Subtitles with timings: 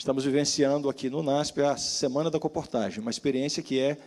[0.00, 3.98] Estamos vivenciando aqui no NASP a Semana da Comportagem, uma experiência que é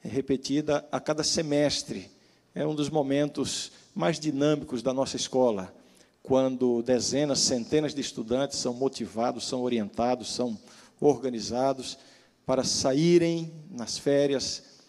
[0.00, 2.10] repetida a cada semestre.
[2.52, 5.72] É um dos momentos mais dinâmicos da nossa escola,
[6.20, 10.58] quando dezenas, centenas de estudantes são motivados, são orientados, são
[10.98, 11.96] organizados
[12.44, 14.80] para saírem nas férias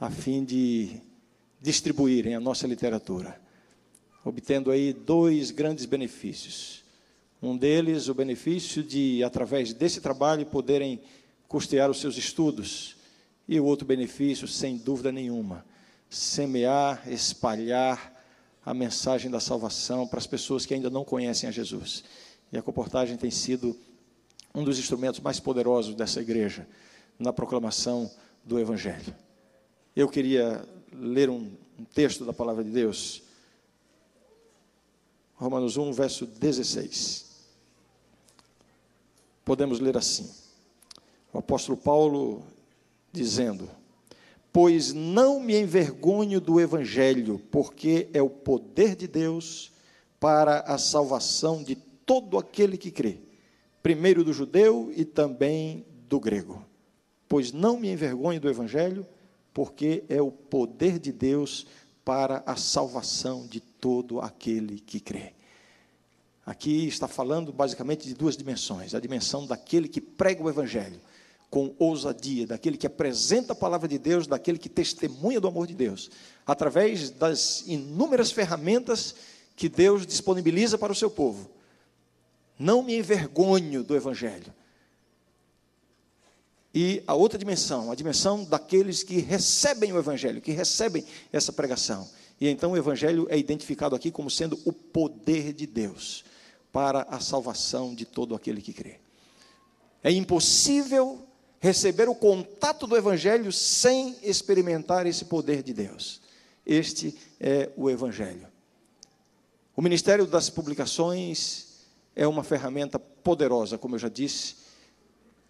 [0.00, 0.98] a fim de
[1.60, 3.38] distribuírem a nossa literatura,
[4.24, 6.80] obtendo aí dois grandes benefícios.
[7.42, 11.00] Um deles, o benefício de, através desse trabalho, poderem
[11.48, 12.96] custear os seus estudos.
[13.48, 15.64] E o outro benefício, sem dúvida nenhuma,
[16.08, 18.18] semear, espalhar
[18.64, 22.04] a mensagem da salvação para as pessoas que ainda não conhecem a Jesus.
[22.52, 23.76] E a comportagem tem sido
[24.54, 26.68] um dos instrumentos mais poderosos dessa igreja
[27.18, 28.10] na proclamação
[28.44, 29.14] do Evangelho.
[29.96, 30.62] Eu queria
[30.92, 33.22] ler um, um texto da palavra de Deus.
[35.36, 37.29] Romanos 1, verso 16
[39.50, 40.30] podemos ler assim:
[41.32, 42.44] o apóstolo Paulo
[43.10, 43.68] dizendo:
[44.52, 49.72] Pois não me envergonho do evangelho, porque é o poder de Deus
[50.20, 53.18] para a salvação de todo aquele que crê,
[53.82, 56.64] primeiro do judeu e também do grego.
[57.28, 59.04] Pois não me envergonho do evangelho,
[59.52, 61.66] porque é o poder de Deus
[62.04, 65.32] para a salvação de todo aquele que crê.
[66.44, 71.00] Aqui está falando basicamente de duas dimensões: a dimensão daquele que prega o Evangelho
[71.50, 75.74] com ousadia, daquele que apresenta a palavra de Deus, daquele que testemunha do amor de
[75.74, 76.08] Deus,
[76.46, 79.16] através das inúmeras ferramentas
[79.56, 81.50] que Deus disponibiliza para o seu povo.
[82.56, 84.54] Não me envergonho do Evangelho.
[86.72, 92.08] E a outra dimensão, a dimensão daqueles que recebem o Evangelho, que recebem essa pregação.
[92.40, 96.24] E então o Evangelho é identificado aqui como sendo o poder de Deus
[96.72, 98.98] para a salvação de todo aquele que crê.
[100.02, 101.26] É impossível
[101.58, 106.20] receber o contato do Evangelho sem experimentar esse poder de Deus.
[106.64, 108.46] Este é o Evangelho.
[109.76, 111.86] O Ministério das Publicações
[112.16, 114.56] é uma ferramenta poderosa, como eu já disse,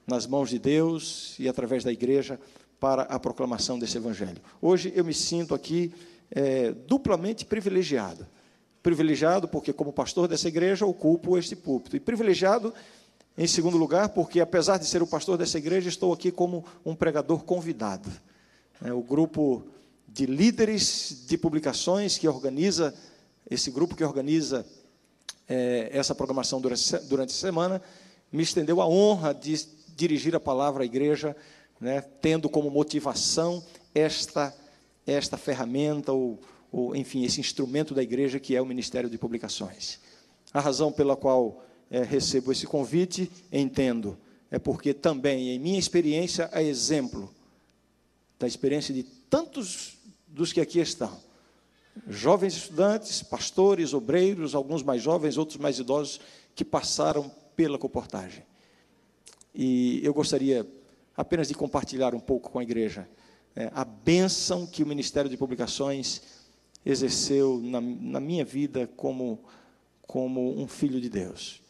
[0.07, 2.41] nas mãos de Deus e através da igreja
[2.81, 4.41] para a proclamação desse Evangelho.
[4.61, 5.93] Hoje eu me sinto aqui
[6.31, 8.27] é, duplamente privilegiado
[8.83, 11.97] Privilegiado porque, como pastor dessa igreja, ocupo este púlpito.
[11.97, 12.73] E privilegiado,
[13.37, 16.95] em segundo lugar, porque, apesar de ser o pastor dessa igreja, estou aqui como um
[16.95, 18.11] pregador convidado.
[18.83, 19.65] É, o grupo
[20.09, 22.95] de líderes de publicações que organiza,
[23.51, 24.65] esse grupo que organiza
[25.49, 27.83] é, essa programação durante, durante a semana,
[28.33, 31.37] me estendeu a honra de dirigir a palavra à igreja,
[31.81, 33.63] né, tendo como motivação
[33.95, 34.55] esta,
[35.07, 36.39] esta ferramenta, ou
[36.71, 39.99] ou, enfim, esse instrumento da igreja que é o Ministério de Publicações.
[40.53, 44.17] A razão pela qual é, recebo esse convite, entendo,
[44.51, 47.33] é porque também, em minha experiência, é exemplo
[48.39, 51.19] da experiência de tantos dos que aqui estão.
[52.07, 56.21] Jovens estudantes, pastores, obreiros, alguns mais jovens, outros mais idosos,
[56.55, 58.45] que passaram pela comportagem.
[59.55, 60.67] E eu gostaria
[61.17, 63.09] apenas de compartilhar um pouco com a igreja
[63.55, 66.23] é, a bênção que o Ministério de Publicações
[66.85, 69.41] exerceu na, na minha vida como,
[70.03, 71.61] como um filho de Deus.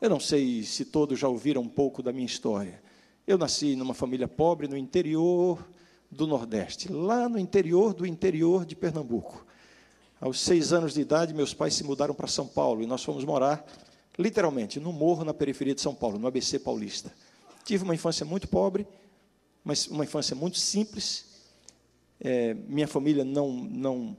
[0.00, 2.82] Eu não sei se todos já ouviram um pouco da minha história.
[3.26, 5.68] Eu nasci numa família pobre no interior
[6.10, 9.44] do Nordeste, lá no interior do interior de Pernambuco.
[10.20, 13.24] Aos seis anos de idade, meus pais se mudaram para São Paulo e nós fomos
[13.24, 13.64] morar,
[14.18, 17.12] literalmente, no morro na periferia de São Paulo, no ABC Paulista.
[17.64, 18.86] Tive uma infância muito pobre,
[19.62, 21.26] mas uma infância muito simples,
[22.20, 24.16] é, minha família não, não,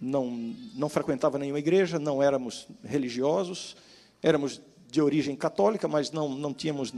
[0.00, 0.30] não,
[0.74, 3.76] não frequentava nenhuma igreja, não éramos religiosos,
[4.22, 6.92] éramos de origem católica, mas não, não tínhamos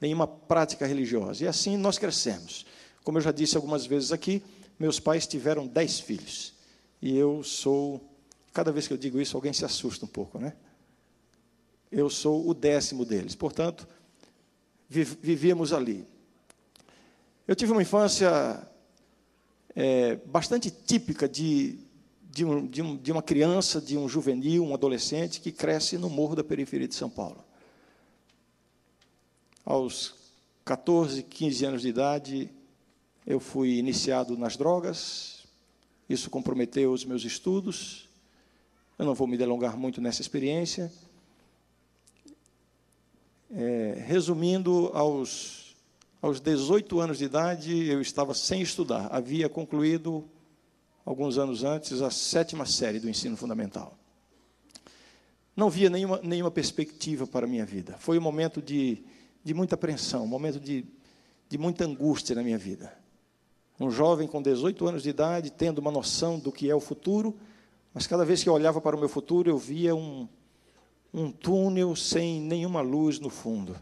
[0.00, 1.44] nenhuma prática religiosa.
[1.44, 2.66] E assim nós crescemos.
[3.04, 4.42] Como eu já disse algumas vezes aqui,
[4.78, 6.54] meus pais tiveram dez filhos.
[7.00, 8.00] E eu sou,
[8.52, 10.54] cada vez que eu digo isso, alguém se assusta um pouco, né?
[11.90, 13.34] Eu sou o décimo deles.
[13.34, 13.86] Portanto,
[14.88, 16.06] vivíamos ali.
[17.46, 18.66] Eu tive uma infância
[19.74, 21.78] é, bastante típica de,
[22.30, 26.10] de, um, de, um, de uma criança, de um juvenil, um adolescente que cresce no
[26.10, 27.44] morro da periferia de São Paulo.
[29.64, 30.14] Aos
[30.64, 32.50] 14, 15 anos de idade,
[33.26, 35.44] eu fui iniciado nas drogas,
[36.08, 38.08] isso comprometeu os meus estudos.
[38.98, 40.92] Eu não vou me delongar muito nessa experiência.
[43.50, 45.61] É, resumindo, aos
[46.22, 49.08] aos 18 anos de idade, eu estava sem estudar.
[49.10, 50.24] Havia concluído,
[51.04, 53.98] alguns anos antes, a sétima série do ensino fundamental.
[55.56, 57.96] não via nenhuma, nenhuma perspectiva para a minha vida.
[57.98, 59.02] Foi um momento de,
[59.42, 60.86] de muita apreensão, um momento de,
[61.48, 62.96] de muita angústia na minha vida.
[63.80, 67.36] Um jovem com 18 anos de idade, tendo uma noção do que é o futuro,
[67.92, 70.28] mas cada vez que eu olhava para o meu futuro, eu via um,
[71.12, 73.76] um túnel sem nenhuma luz no fundo.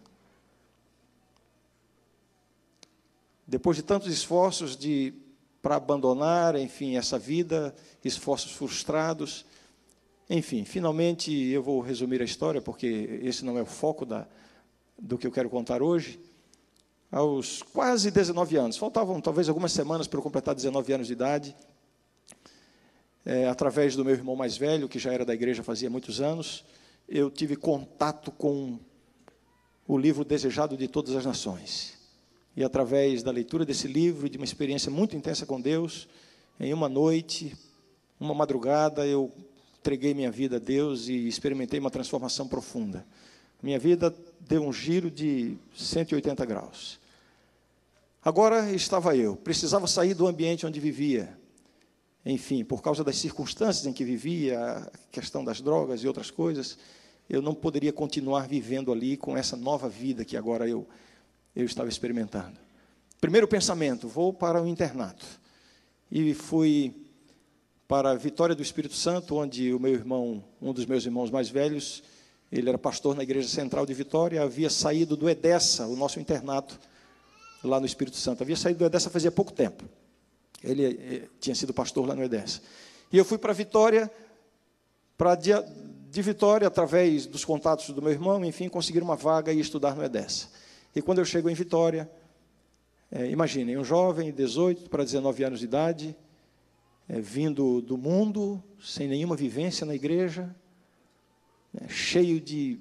[3.50, 5.12] Depois de tantos esforços de
[5.60, 7.74] para abandonar, enfim, essa vida,
[8.04, 9.44] esforços frustrados,
[10.30, 14.24] enfim, finalmente eu vou resumir a história, porque esse não é o foco da,
[14.96, 16.20] do que eu quero contar hoje.
[17.10, 21.56] Aos quase 19 anos, faltavam talvez algumas semanas para eu completar 19 anos de idade,
[23.26, 26.64] é, através do meu irmão mais velho, que já era da igreja fazia muitos anos,
[27.08, 28.78] eu tive contato com
[29.88, 31.99] o livro Desejado de Todas as Nações.
[32.56, 36.08] E através da leitura desse livro e de uma experiência muito intensa com Deus,
[36.58, 37.56] em uma noite,
[38.18, 39.32] uma madrugada, eu
[39.78, 43.06] entreguei minha vida a Deus e experimentei uma transformação profunda.
[43.62, 46.98] Minha vida deu um giro de 180 graus.
[48.22, 51.38] Agora estava eu, precisava sair do ambiente onde vivia,
[52.24, 56.76] enfim, por causa das circunstâncias em que vivia, a questão das drogas e outras coisas,
[57.28, 60.86] eu não poderia continuar vivendo ali com essa nova vida que agora eu,
[61.54, 62.58] eu estava experimentando.
[63.20, 65.26] Primeiro pensamento: vou para o internato.
[66.10, 66.94] E fui
[67.86, 71.48] para a Vitória do Espírito Santo, onde o meu irmão, um dos meus irmãos mais
[71.48, 72.02] velhos,
[72.50, 76.78] ele era pastor na Igreja Central de Vitória, havia saído do Edessa, o nosso internato,
[77.62, 78.42] lá no Espírito Santo.
[78.42, 79.84] Havia saído do Edessa fazia pouco tempo.
[80.62, 82.60] Ele eh, tinha sido pastor lá no Edessa.
[83.12, 84.10] E eu fui para Vitória,
[85.16, 85.50] para de,
[86.10, 90.04] de Vitória, através dos contatos do meu irmão, enfim, conseguir uma vaga e estudar no
[90.04, 90.48] Edessa.
[90.94, 92.10] E quando eu chego em Vitória,
[93.12, 96.16] é, imaginem, um jovem, 18 para 19 anos de idade,
[97.08, 100.54] é, vindo do mundo, sem nenhuma vivência na igreja,
[101.74, 102.78] é, cheio de,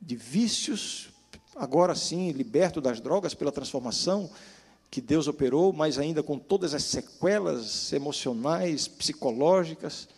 [0.00, 1.10] de vícios,
[1.54, 4.30] agora sim liberto das drogas pela transformação
[4.90, 10.08] que Deus operou, mas ainda com todas as sequelas emocionais, psicológicas,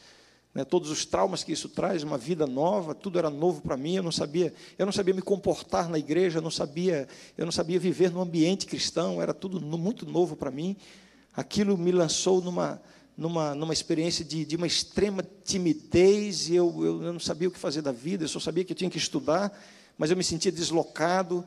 [0.58, 3.94] né, todos os traumas que isso traz, uma vida nova, tudo era novo para mim,
[3.94, 7.06] eu não sabia, eu não sabia me comportar na igreja, eu não sabia,
[7.36, 10.76] eu não sabia viver no ambiente cristão, era tudo muito novo para mim.
[11.32, 12.82] Aquilo me lançou numa
[13.16, 17.52] numa, numa experiência de, de uma extrema timidez, e eu, eu, eu não sabia o
[17.52, 19.56] que fazer da vida, eu só sabia que eu tinha que estudar,
[19.96, 21.44] mas eu me sentia deslocado,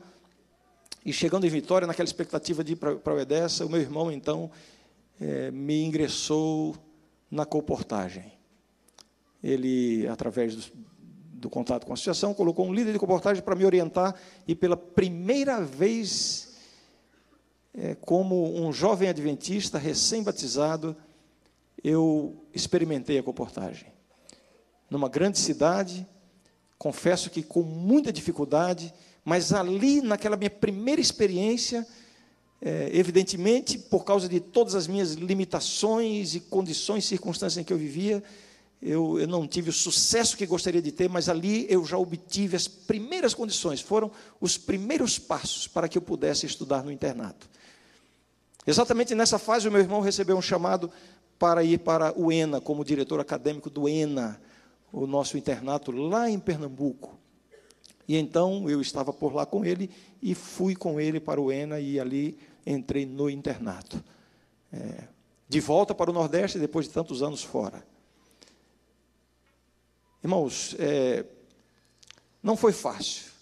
[1.04, 4.50] e chegando em Vitória, naquela expectativa de ir para o Edessa, o meu irmão, então,
[5.20, 6.74] é, me ingressou
[7.30, 8.40] na comportagem.
[9.42, 10.72] Ele, através do,
[11.32, 14.14] do, contato com a associação, colocou um líder de comportagem para me orientar,
[14.46, 16.52] e pela primeira vez,
[17.74, 20.96] é, como um jovem adventista, recém-batizado,
[21.82, 23.92] eu experimentei a comportagem.
[24.88, 26.06] Numa grande cidade,
[26.78, 28.92] confesso que com muita dificuldade,
[29.24, 31.86] mas ali, naquela minha primeira experiência,
[32.60, 37.78] é, evidentemente, por causa de todas as minhas limitações e condições, circunstâncias em que eu
[37.78, 38.22] vivia,
[38.82, 42.56] eu, eu, não tive o sucesso que gostaria de ter, mas ali eu já obtive
[42.56, 47.48] as primeiras condições, foram os primeiros passos para que eu pudesse estudar no internato.
[48.66, 50.90] Exatamente nessa fase, o meu irmão recebeu um chamado
[51.38, 54.40] para ir para o ENA, como diretor acadêmico do ENA,
[54.92, 57.16] o nosso internato lá em Pernambuco.
[58.06, 59.90] E então eu estava por lá com ele
[60.20, 62.36] e fui com ele para o ENA e ali
[62.66, 64.02] entrei no internato.
[64.72, 65.04] É,
[65.48, 67.91] de volta para o Nordeste depois de tantos anos fora.
[70.22, 71.24] Irmãos, é,
[72.42, 73.32] não foi fácil.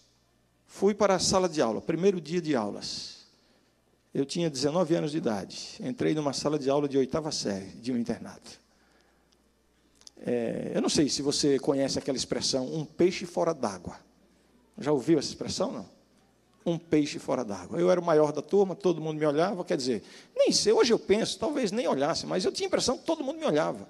[0.67, 3.27] Fui para a sala de aula, primeiro dia de aulas.
[4.15, 5.77] Eu tinha 19 anos de idade.
[5.81, 8.59] Entrei numa sala de aula de oitava série de um internato.
[10.23, 13.99] É, eu não sei se você conhece aquela expressão, um peixe fora d'água.
[14.79, 15.89] Já ouviu essa expressão, não?
[16.65, 17.79] Um peixe fora d'água.
[17.79, 20.03] Eu era o maior da turma, todo mundo me olhava, quer dizer,
[20.37, 23.25] nem sei, hoje eu penso, talvez nem olhasse, mas eu tinha a impressão que todo
[23.25, 23.89] mundo me olhava.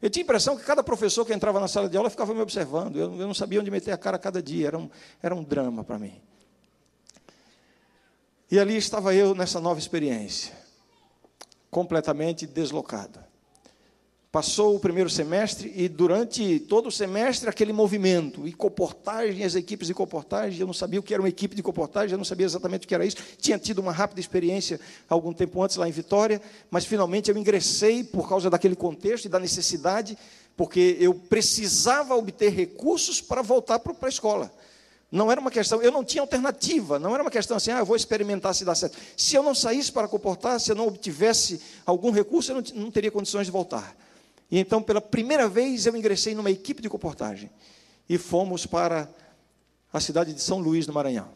[0.00, 2.40] Eu tinha a impressão que cada professor que entrava na sala de aula ficava me
[2.40, 2.96] observando.
[2.96, 4.88] Eu, eu não sabia onde meter a cara cada dia, era um,
[5.22, 6.20] era um drama para mim.
[8.50, 10.54] E ali estava eu nessa nova experiência,
[11.70, 13.27] completamente deslocado.
[14.30, 19.88] Passou o primeiro semestre e durante todo o semestre aquele movimento e comportagem, as equipes
[19.88, 22.44] de comportagem, eu não sabia o que era uma equipe de comportagem, eu não sabia
[22.44, 23.16] exatamente o que era isso.
[23.38, 28.04] Tinha tido uma rápida experiência algum tempo antes lá em Vitória, mas finalmente eu ingressei
[28.04, 30.18] por causa daquele contexto e da necessidade,
[30.54, 34.52] porque eu precisava obter recursos para voltar para a escola.
[35.10, 37.86] Não era uma questão, eu não tinha alternativa, não era uma questão assim, ah, eu
[37.86, 38.98] vou experimentar se dá certo.
[39.16, 42.90] Se eu não saísse para comportar, se eu não obtivesse algum recurso, eu não, não
[42.90, 43.96] teria condições de voltar.
[44.50, 47.50] E então, pela primeira vez, eu ingressei numa equipe de comportagem.
[48.08, 49.06] e fomos para
[49.92, 51.28] a cidade de São Luís, no Maranhão.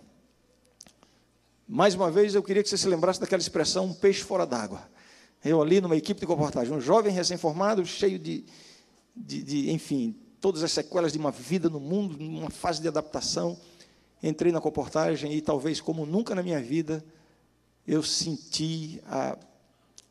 [1.69, 4.89] Mais uma vez, eu queria que você se lembrasse daquela expressão, um peixe fora d'água.
[5.45, 8.45] Eu ali numa equipe de comportagem, um jovem recém-formado, cheio de,
[9.15, 13.59] de, de, enfim, todas as sequelas de uma vida no mundo, numa fase de adaptação.
[14.23, 17.05] Entrei na comportagem e talvez como nunca na minha vida,
[17.87, 19.37] eu senti a,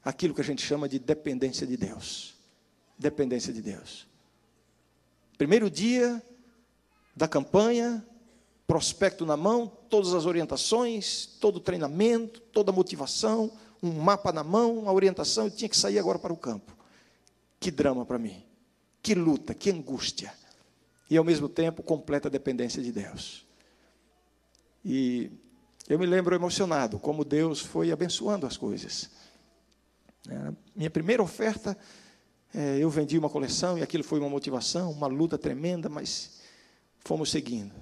[0.04, 2.36] aquilo que a gente chama de dependência de Deus.
[3.02, 4.08] Dependência de Deus.
[5.36, 6.22] Primeiro dia
[7.16, 8.06] da campanha,
[8.68, 14.44] prospecto na mão, todas as orientações, todo o treinamento, toda a motivação, um mapa na
[14.44, 16.78] mão, a orientação, eu tinha que sair agora para o campo.
[17.60, 18.44] Que drama para mim.
[19.02, 20.32] Que luta, que angústia.
[21.10, 23.48] E ao mesmo tempo, completa dependência de Deus.
[24.86, 25.32] E
[25.90, 29.10] eu me lembro emocionado como Deus foi abençoando as coisas.
[30.30, 31.76] É, minha primeira oferta,
[32.54, 36.40] é, eu vendi uma coleção e aquilo foi uma motivação, uma luta tremenda, mas
[37.00, 37.74] fomos seguindo.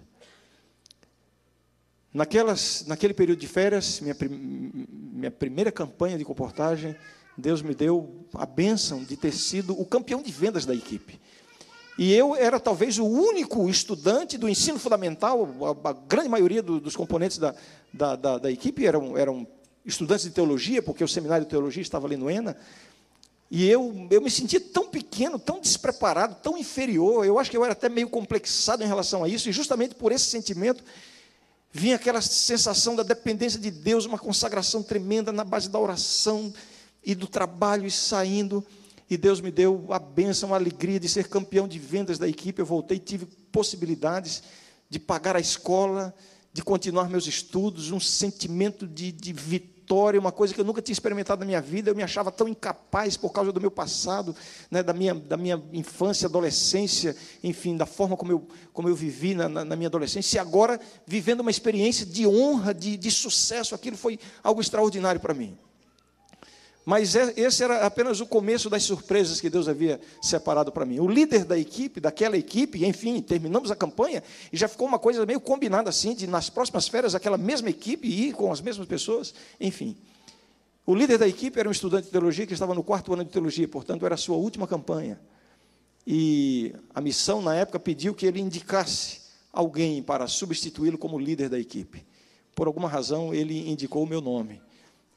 [2.13, 6.95] Naquelas, naquele período de férias, minha, minha primeira campanha de comportagem,
[7.37, 11.19] Deus me deu a bênção de ter sido o campeão de vendas da equipe.
[11.97, 16.79] E eu era talvez o único estudante do ensino fundamental, a, a grande maioria do,
[16.79, 17.53] dos componentes da,
[17.93, 19.45] da, da, da, equipe eram, eram
[19.85, 22.55] estudantes de teologia, porque o seminário de teologia estava ali no ENA.
[23.51, 27.25] E eu, eu me sentia tão pequeno, tão despreparado, tão inferior.
[27.25, 30.11] Eu acho que eu era até meio complexado em relação a isso, e justamente por
[30.11, 30.83] esse sentimento
[31.71, 36.53] vinha aquela sensação da dependência de Deus, uma consagração tremenda na base da oração
[37.03, 38.63] e do trabalho e saindo.
[39.09, 42.61] E Deus me deu a bênção, a alegria de ser campeão de vendas da equipe.
[42.61, 44.43] Eu voltei, tive possibilidades
[44.87, 46.13] de pagar a escola,
[46.53, 50.83] de continuar meus estudos, um sentimento de, de vitória vitória, uma coisa que eu nunca
[50.83, 51.89] tinha experimentado na minha vida.
[51.89, 54.35] Eu me achava tão incapaz por causa do meu passado,
[54.69, 59.33] né, da, minha, da minha infância, adolescência, enfim, da forma como eu, como eu vivi
[59.33, 60.37] na, na, na minha adolescência.
[60.37, 65.33] E agora, vivendo uma experiência de honra, de, de sucesso, aquilo foi algo extraordinário para
[65.33, 65.57] mim.
[66.89, 70.99] Mas é, esse era apenas o começo das surpresas que Deus havia separado para mim.
[70.99, 75.23] O líder da equipe, daquela equipe, enfim, terminamos a campanha e já ficou uma coisa
[75.23, 79.35] meio combinada assim, de nas próximas férias aquela mesma equipe ir com as mesmas pessoas,
[79.61, 79.95] enfim.
[80.83, 83.29] O líder da equipe era um estudante de teologia que estava no quarto ano de
[83.29, 85.21] teologia, portanto era a sua última campanha.
[86.07, 89.21] E a missão na época pediu que ele indicasse
[89.53, 92.03] alguém para substituí-lo como líder da equipe.
[92.55, 94.59] Por alguma razão ele indicou o meu nome.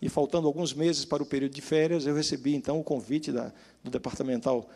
[0.02, 3.52] E faltando alguns meses para o período de férias, eu recebi então o convite da,
[3.84, 4.68] do departamental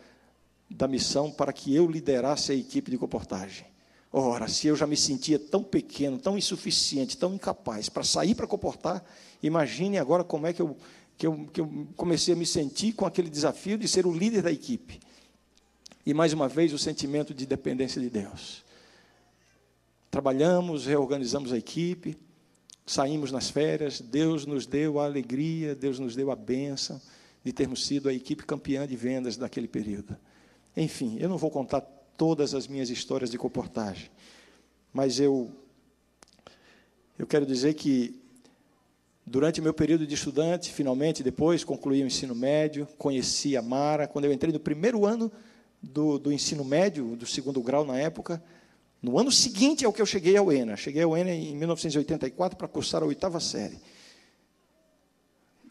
[0.70, 3.66] da missão para que eu liderasse a equipe de comportagem.
[4.12, 8.46] Ora, se eu já me sentia tão pequeno, tão insuficiente, tão incapaz para sair para
[8.46, 9.04] comportar,
[9.42, 10.76] imagine agora como é que eu,
[11.18, 14.42] que, eu, que eu comecei a me sentir com aquele desafio de ser o líder
[14.42, 15.00] da equipe.
[16.06, 18.64] E mais uma vez o sentimento de dependência de Deus.
[20.08, 22.16] Trabalhamos, reorganizamos a equipe,
[22.86, 27.00] saímos nas férias, Deus nos deu a alegria, Deus nos deu a bênção
[27.44, 30.16] de termos sido a equipe campeã de vendas daquele período.
[30.76, 31.80] Enfim, eu não vou contar
[32.16, 34.10] todas as minhas histórias de comportagem,
[34.92, 35.50] mas eu
[37.18, 38.20] eu quero dizer que
[39.24, 44.06] durante meu período de estudante, finalmente depois concluí o ensino médio, conheci a Mara.
[44.06, 45.32] Quando eu entrei no primeiro ano
[45.82, 48.42] do, do ensino médio, do segundo grau na época,
[49.06, 50.76] no ano seguinte ao que eu cheguei ao ENA.
[50.76, 53.78] Cheguei ao ENA em 1984 para cursar a oitava série.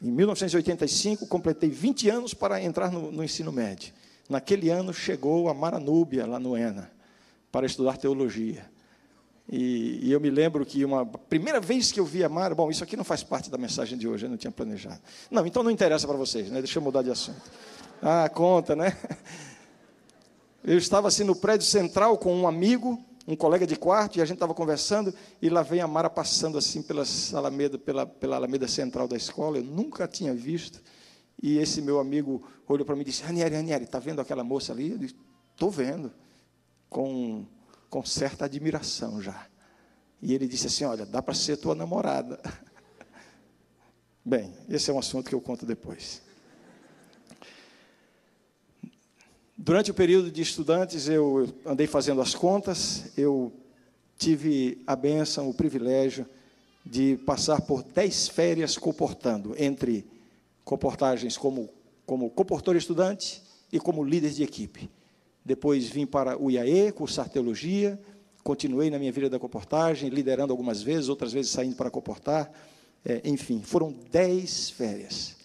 [0.01, 3.94] Em 1985, completei 20 anos para entrar no, no ensino médio.
[4.30, 6.89] Naquele ano, chegou a Mara Núbia, lá no ENA,
[7.51, 8.72] para estudar teologia.
[9.51, 12.72] E, e, eu me lembro que uma primeira vez que eu vi a Mara, bom,
[12.72, 15.01] isso aqui não faz parte da mensagem de hoje, eu não tinha planejado.
[15.30, 16.60] Não, então não interessa para vocês, né?
[16.62, 17.42] Deixa eu mudar de assunto.
[18.01, 18.98] Ah, conta, né?
[20.68, 24.25] Eu estava assim no prédio central com um amigo, um colega de quarto, e a
[24.25, 27.03] gente estava conversando, e lá vem a Mara passando assim pela
[27.34, 30.82] Alameda, pela, pela Alameda Central da escola, eu nunca tinha visto.
[31.41, 34.72] E esse meu amigo olhou para mim e disse: Ranieri, Ranieri, está vendo aquela moça
[34.72, 34.91] ali?
[34.91, 35.15] Eu disse:
[35.51, 36.13] Estou vendo,
[36.89, 37.46] com,
[37.89, 39.48] com certa admiração já.
[40.22, 42.39] E ele disse assim: Olha, dá para ser tua namorada.
[44.24, 46.22] Bem, esse é um assunto que eu conto depois.
[49.58, 53.54] Durante o período de estudantes, eu andei fazendo as contas, eu
[54.18, 56.26] tive a benção, o privilégio
[56.86, 60.06] de passar por dez férias comportando, entre
[60.66, 61.70] comportagens como,
[62.06, 64.90] como comportor estudante e como líder de equipe.
[65.44, 67.98] Depois vim para o IAE, cursar teologia,
[68.44, 72.52] continuei na minha vida da comportagem, liderando algumas vezes, outras vezes saindo para comportar,
[73.06, 75.38] é, enfim, foram dez férias.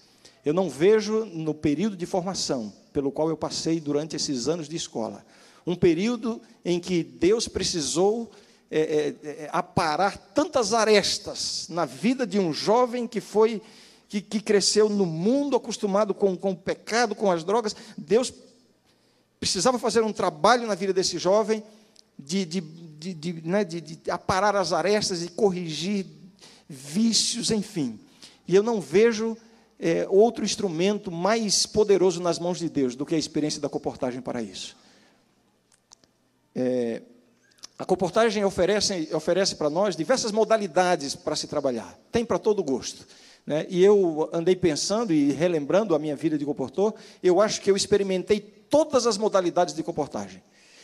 [0.44, 4.76] Eu não vejo no período de formação pelo qual eu passei durante esses anos de
[4.76, 5.24] escola
[5.66, 8.30] Um período em que Deus precisou
[8.70, 13.60] é, é, é, aparar tantas arestas na vida de um jovem que foi
[14.08, 17.76] que, que cresceu no mundo acostumado com, com o pecado, com as drogas.
[17.96, 18.32] Deus
[19.38, 21.62] precisava fazer um trabalho na vida desse jovem
[22.18, 26.06] de, de, de, de, né, de, de aparar as arestas e corrigir
[26.68, 27.98] vícios, enfim.
[28.46, 29.36] E eu não vejo
[29.80, 34.20] é, outro instrumento mais poderoso nas mãos de Deus do que a experiência da comportagem
[34.20, 34.76] para isso.
[36.54, 37.00] É,
[37.78, 43.06] a comportagem oferece, oferece para nós diversas modalidades para se trabalhar, tem para todo gosto.
[43.46, 43.66] Né?
[43.70, 47.76] E eu andei pensando e relembrando a minha vida de comportor, eu acho que eu
[47.76, 50.42] experimentei todas as modalidades de comportagem.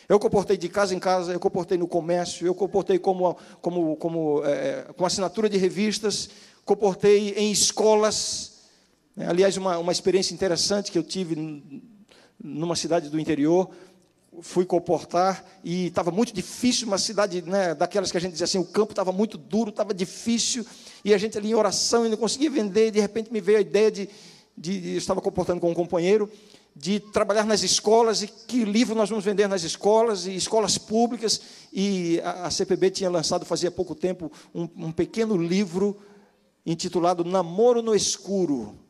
[0.08, 4.42] Eu comportei de casa em casa, eu comportei no comércio, eu comportei como, como, como
[4.44, 6.30] é, com assinatura de revistas,
[6.64, 8.55] comportei em escolas?
[9.16, 11.72] Aliás, uma, uma experiência interessante que eu tive
[12.38, 13.70] numa cidade do interior,
[14.42, 18.58] fui comportar e estava muito difícil, uma cidade né, daquelas que a gente dizia assim,
[18.58, 20.66] o campo estava muito duro, estava difícil,
[21.02, 23.56] e a gente ali em oração e não conseguia vender, e de repente me veio
[23.56, 24.08] a ideia de,
[24.56, 26.30] de, de eu estava comportando com um companheiro,
[26.74, 31.40] de trabalhar nas escolas, e que livro nós vamos vender nas escolas, e escolas públicas,
[31.72, 35.96] e a, a CPB tinha lançado, fazia pouco tempo, um, um pequeno livro
[36.66, 38.85] intitulado Namoro no Escuro,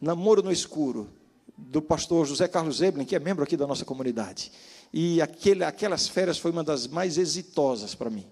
[0.00, 1.08] Namoro no Escuro,
[1.56, 4.50] do pastor José Carlos Eblin, que é membro aqui da nossa comunidade.
[4.92, 8.26] E aquele, aquelas férias foi uma das mais exitosas para mim.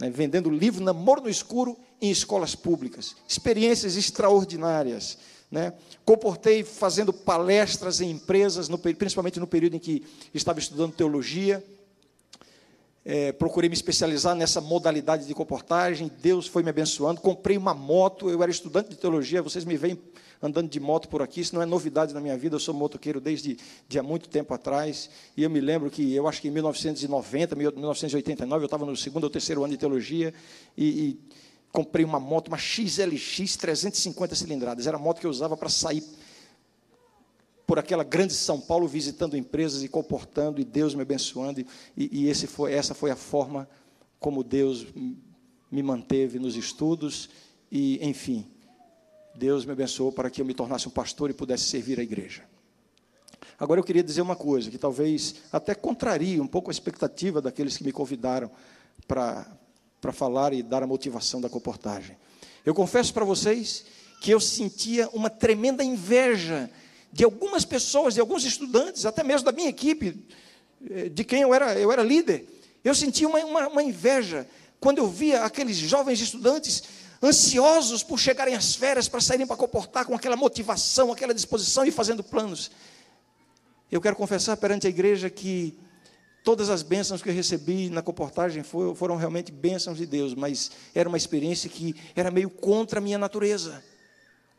[0.00, 0.10] Né?
[0.10, 3.14] Vendendo livro Namoro no Escuro em escolas públicas.
[3.26, 5.18] Experiências extraordinárias.
[5.50, 5.72] Né?
[6.04, 11.64] Comportei fazendo palestras em empresas, no, principalmente no período em que estava estudando teologia.
[13.04, 16.10] É, procurei me especializar nessa modalidade de comportagem.
[16.20, 17.20] Deus foi me abençoando.
[17.20, 18.30] Comprei uma moto.
[18.30, 19.42] Eu era estudante de teologia.
[19.42, 19.98] Vocês me veem
[20.42, 23.20] andando de moto por aqui, isso não é novidade na minha vida, eu sou motoqueiro
[23.20, 23.56] desde
[23.88, 27.54] de há muito tempo atrás, e eu me lembro que, eu acho que em 1990,
[27.54, 30.34] 1989, eu estava no segundo ou terceiro ano de teologia,
[30.76, 31.20] e, e
[31.70, 36.02] comprei uma moto, uma XLX 350 cilindradas, era a moto que eu usava para sair
[37.66, 42.28] por aquela grande São Paulo, visitando empresas e comportando, e Deus me abençoando, e, e
[42.28, 43.68] esse foi, essa foi a forma
[44.18, 44.86] como Deus
[45.70, 47.30] me manteve nos estudos,
[47.70, 48.46] e, enfim,
[49.34, 52.44] Deus me abençoou para que eu me tornasse um pastor e pudesse servir a igreja.
[53.58, 57.76] Agora eu queria dizer uma coisa que talvez até contrarie um pouco a expectativa daqueles
[57.76, 58.50] que me convidaram
[59.06, 59.46] para,
[60.00, 62.16] para falar e dar a motivação da comportagem.
[62.64, 63.84] Eu confesso para vocês
[64.20, 66.70] que eu sentia uma tremenda inveja
[67.12, 70.18] de algumas pessoas, de alguns estudantes, até mesmo da minha equipe,
[70.90, 72.48] eh, de quem eu era, eu era líder.
[72.82, 74.48] Eu sentia uma, uma, uma inveja
[74.80, 76.82] quando eu via aqueles jovens estudantes
[77.22, 81.90] ansiosos por chegarem às férias para saírem para comportar com aquela motivação, aquela disposição e
[81.90, 82.70] fazendo planos.
[83.90, 85.78] Eu quero confessar perante a igreja que
[86.42, 91.08] todas as bênçãos que eu recebi na comportagem foram realmente bênçãos de Deus, mas era
[91.08, 93.84] uma experiência que era meio contra a minha natureza.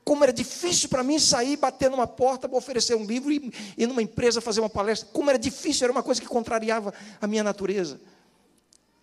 [0.04, 4.02] Como era difícil para mim sair, bater numa porta oferecer um livro e ir numa
[4.02, 5.08] empresa fazer uma palestra.
[5.14, 8.00] Como era difícil, era uma coisa que contrariava a minha natureza.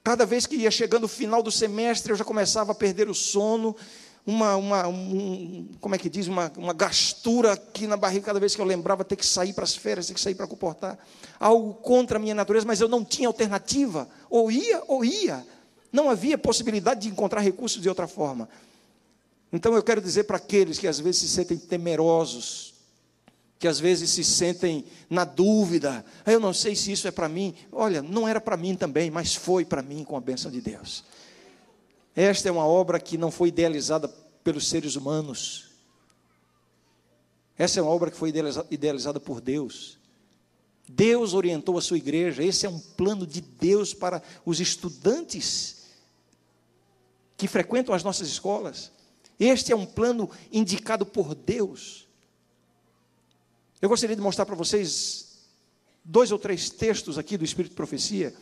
[0.02, 3.14] Cada vez que ia chegando o final do semestre, eu já começava a perder o
[3.14, 3.76] sono,
[4.26, 8.54] uma, uma um, como é que diz, uma, uma gastura aqui na barriga, cada vez
[8.54, 10.98] que eu lembrava ter que sair para as férias, ter que sair para comportar.
[11.38, 14.08] Algo contra a minha natureza, mas eu não tinha alternativa.
[14.28, 15.46] Ou ia, ou ia.
[15.92, 18.48] Não havia possibilidade de encontrar recursos de outra forma.
[19.52, 22.74] Então eu quero dizer para aqueles que às vezes se sentem temerosos,
[23.58, 27.28] que às vezes se sentem na dúvida, ah, eu não sei se isso é para
[27.28, 27.54] mim.
[27.70, 31.04] Olha, não era para mim também, mas foi para mim com a bênção de Deus.
[32.14, 34.08] Esta é uma obra que não foi idealizada
[34.42, 35.70] pelos seres humanos.
[37.58, 38.32] Essa é uma obra que foi
[38.70, 39.98] idealizada por Deus.
[40.88, 45.84] Deus orientou a sua igreja, esse é um plano de Deus para os estudantes
[47.36, 48.90] que frequentam as nossas escolas.
[49.40, 52.06] Este é um plano indicado por Deus.
[53.80, 55.48] Eu gostaria de mostrar para vocês
[56.04, 58.34] dois ou três textos aqui do Espírito de Profecia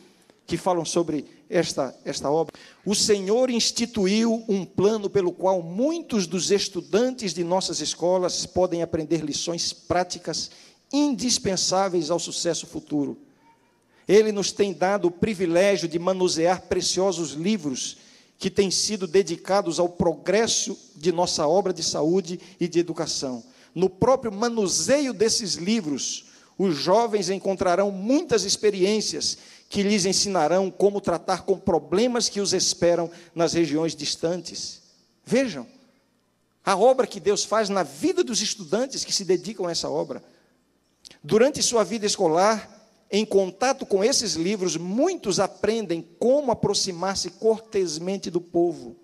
[0.45, 2.53] que falam sobre esta, esta obra.
[2.83, 9.23] O Senhor instituiu um plano pelo qual muitos dos estudantes de nossas escolas podem aprender
[9.23, 10.51] lições práticas
[10.91, 13.17] indispensáveis ao sucesso futuro.
[14.07, 17.97] Ele nos tem dado o privilégio de manusear preciosos livros
[18.39, 23.89] que têm sido dedicados ao progresso de nossa obra de saúde e de educação no
[23.89, 26.25] próprio manuseio desses livros,
[26.57, 29.37] os jovens encontrarão muitas experiências
[29.69, 34.81] que lhes ensinarão como tratar com problemas que os esperam nas regiões distantes.
[35.23, 35.65] Vejam,
[36.65, 40.23] a obra que Deus faz na vida dos estudantes que se dedicam a essa obra.
[41.23, 42.78] Durante sua vida escolar,
[43.11, 48.95] em contato com esses livros, muitos aprendem como aproximar-se cortesmente do povo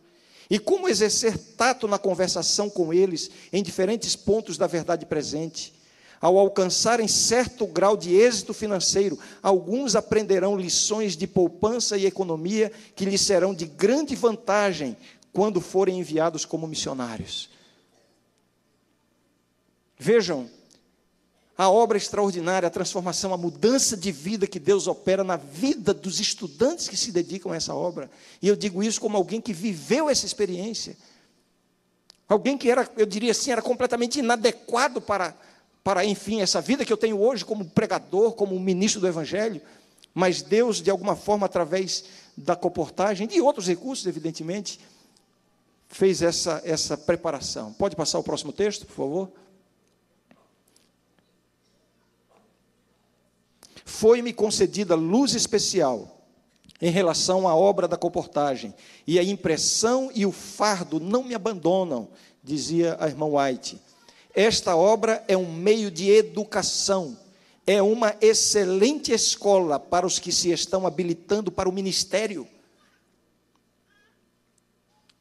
[0.48, 5.74] e como exercer tato na conversação com eles em diferentes pontos da verdade presente.
[6.22, 13.06] Ao alcançarem certo grau de êxito financeiro, alguns aprenderão lições de poupança e economia que
[13.06, 14.96] lhes serão de grande vantagem
[15.34, 17.50] quando forem enviados como missionários.
[19.98, 20.50] Vejam
[21.58, 26.20] a obra extraordinária, a transformação, a mudança de vida que Deus opera na vida dos
[26.20, 28.10] estudantes que se dedicam a essa obra.
[28.42, 30.98] E eu digo isso como alguém que viveu essa experiência.
[32.28, 35.34] Alguém que era, eu diria assim, era completamente inadequado para,
[35.82, 39.62] para, enfim, essa vida que eu tenho hoje como pregador, como ministro do Evangelho.
[40.14, 42.04] Mas Deus, de alguma forma, através
[42.36, 44.80] da comportagem, e outros recursos, evidentemente,
[45.88, 47.72] fez essa, essa preparação.
[47.74, 49.32] Pode passar o próximo texto, por favor?
[53.86, 56.12] Foi-me concedida luz especial
[56.82, 58.74] em relação à obra da comportagem,
[59.08, 62.10] e a impressão e o fardo não me abandonam,
[62.44, 63.80] dizia a irmã White.
[64.34, 67.18] Esta obra é um meio de educação,
[67.66, 72.46] é uma excelente escola para os que se estão habilitando para o ministério.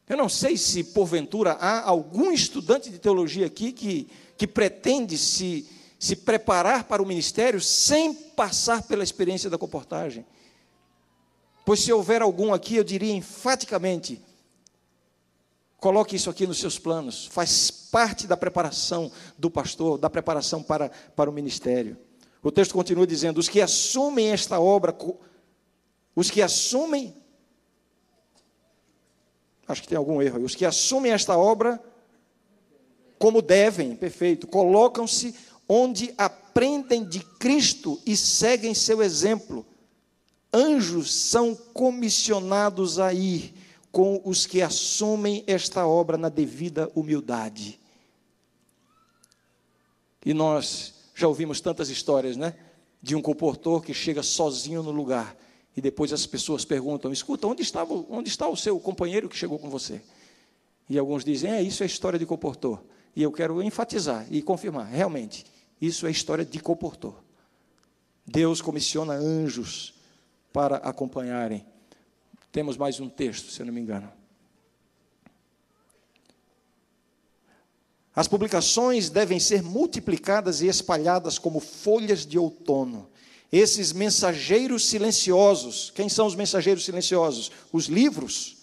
[0.09, 5.67] Eu não sei se, porventura, há algum estudante de teologia aqui que, que pretende se
[6.05, 10.27] se preparar para o ministério sem passar pela experiência da comportagem.
[11.65, 14.21] Pois se houver algum aqui, eu diria enfaticamente:
[15.79, 20.91] coloque isso aqui nos seus planos, faz parte da preparação do pastor, da preparação para,
[21.17, 21.97] para o ministério.
[22.43, 24.95] O texto continua dizendo: os que assumem esta obra,
[26.15, 27.17] os que assumem,
[29.67, 31.83] acho que tem algum erro aí, os que assumem esta obra
[33.19, 35.35] como devem, perfeito, colocam-se
[35.69, 39.67] onde aprendem de Cristo e seguem seu exemplo.
[40.53, 43.55] Anjos são comissionados a ir
[43.91, 47.81] com os que assumem esta obra na devida humildade.
[50.25, 52.55] E nós já ouvimos tantas histórias, né?
[53.03, 55.37] De um comportor que chega sozinho no lugar
[55.77, 59.59] e depois as pessoas perguntam: escuta, onde, estava, onde está o seu companheiro que chegou
[59.59, 60.01] com você?
[60.89, 62.83] E alguns dizem: é, isso é história de comportor.
[63.17, 65.45] E eu quero enfatizar e confirmar: realmente,
[65.81, 67.23] isso é história de comportor.
[68.27, 69.95] Deus comissiona anjos
[70.53, 71.65] para acompanharem.
[72.51, 74.11] Temos mais um texto, se eu não me engano.
[78.15, 83.11] As publicações devem ser multiplicadas e espalhadas como folhas de outono.
[83.51, 87.51] Esses mensageiros silenciosos, quem são os mensageiros silenciosos?
[87.73, 88.54] Os livros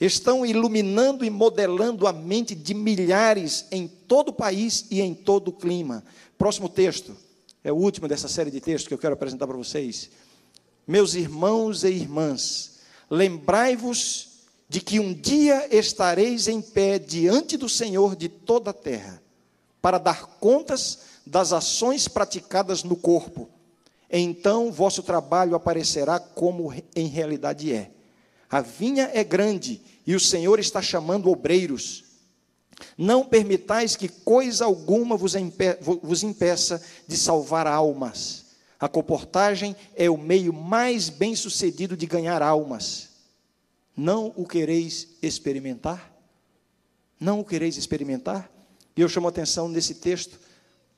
[0.00, 5.48] estão iluminando e modelando a mente de milhares em todo o país e em todo
[5.48, 6.04] o clima.
[6.36, 7.16] Próximo texto,
[7.64, 10.10] é o último dessa série de textos que eu quero apresentar para vocês.
[10.86, 12.78] Meus irmãos e irmãs,
[13.10, 14.28] lembrai-vos
[14.68, 19.22] de que um dia estareis em pé diante do Senhor de toda a terra,
[19.80, 23.48] para dar contas das ações praticadas no corpo.
[24.10, 27.90] Então vosso trabalho aparecerá como em realidade é
[28.50, 32.04] a vinha é grande e o Senhor está chamando obreiros.
[32.96, 38.46] Não permitais que coisa alguma vos, impe vos impeça de salvar almas.
[38.78, 43.08] A comportagem é o meio mais bem sucedido de ganhar almas.
[43.96, 46.12] Não o quereis experimentar?
[47.18, 48.50] Não o quereis experimentar?
[48.94, 50.38] E eu chamo atenção nesse texto,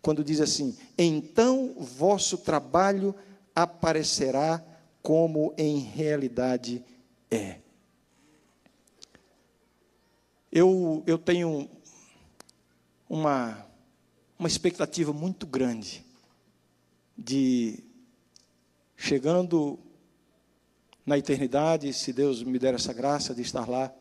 [0.03, 3.15] quando diz assim: Então vosso trabalho
[3.55, 4.63] aparecerá
[5.01, 6.85] como em realidade
[7.31, 7.61] é.
[10.51, 11.69] Eu, eu tenho
[13.09, 13.67] uma,
[14.39, 16.05] uma expectativa muito grande
[17.17, 17.85] de,
[18.97, 19.79] chegando
[21.05, 23.93] na eternidade, se Deus me der essa graça de estar lá,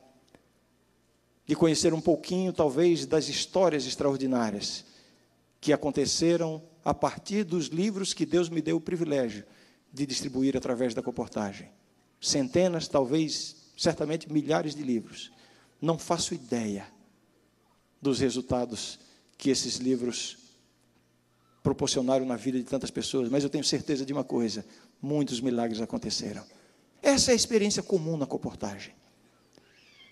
[1.45, 4.85] de conhecer um pouquinho, talvez, das histórias extraordinárias
[5.59, 9.45] que aconteceram a partir dos livros que Deus me deu o privilégio
[9.91, 11.69] de distribuir através da comportagem
[12.19, 15.31] centenas, talvez, certamente milhares de livros.
[15.81, 16.87] Não faço ideia
[18.01, 18.99] dos resultados
[19.37, 20.37] que esses livros
[21.61, 24.65] proporcionaram na vida de tantas pessoas, mas eu tenho certeza de uma coisa:
[25.01, 26.43] muitos milagres aconteceram.
[27.01, 28.93] Essa é a experiência comum na comportagem.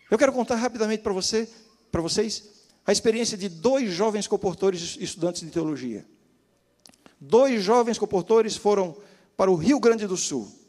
[0.09, 1.49] Eu quero contar rapidamente para você,
[1.91, 2.43] para vocês,
[2.85, 6.05] a experiência de dois jovens comportores estudantes de teologia.
[7.19, 8.95] Dois jovens comportores foram
[9.35, 10.64] para o Rio Grande do Sul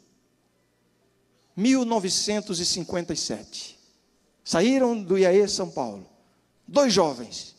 [1.57, 3.77] 1957.
[4.43, 6.07] Saíram do IAE São Paulo.
[6.67, 7.55] Dois jovens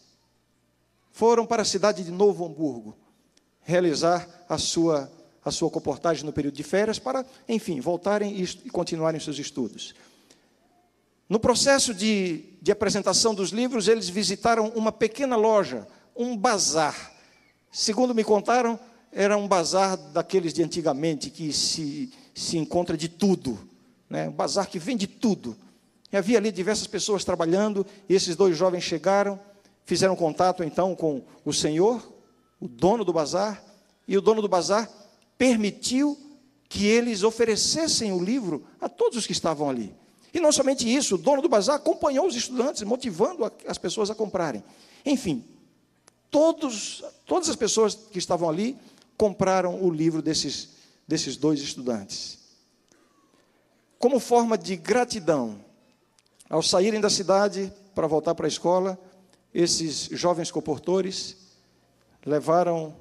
[1.10, 2.96] foram para a cidade de Novo Hamburgo
[3.60, 5.10] realizar a sua,
[5.44, 9.94] a sua comportagem no período de férias para, enfim, voltarem e continuarem seus estudos.
[11.28, 17.12] No processo de, de apresentação dos livros, eles visitaram uma pequena loja, um bazar.
[17.70, 18.80] Segundo me contaram,
[19.12, 23.58] era um bazar daqueles de antigamente, que se, se encontra de tudo.
[24.08, 24.28] Né?
[24.28, 25.56] Um bazar que vende tudo.
[26.12, 29.38] E havia ali diversas pessoas trabalhando, e esses dois jovens chegaram,
[29.84, 32.12] fizeram contato então com o senhor,
[32.60, 33.62] o dono do bazar,
[34.06, 34.90] e o dono do bazar
[35.36, 36.18] permitiu
[36.68, 39.94] que eles oferecessem o livro a todos os que estavam ali.
[40.32, 44.14] E não somente isso, o dono do bazar acompanhou os estudantes, motivando as pessoas a
[44.14, 44.62] comprarem.
[45.04, 45.44] Enfim,
[46.30, 48.76] todos, todas as pessoas que estavam ali
[49.16, 50.70] compraram o livro desses,
[51.06, 52.38] desses dois estudantes.
[53.98, 55.64] Como forma de gratidão,
[56.48, 58.98] ao saírem da cidade para voltar para a escola,
[59.52, 61.36] esses jovens comportores
[62.24, 62.96] levaram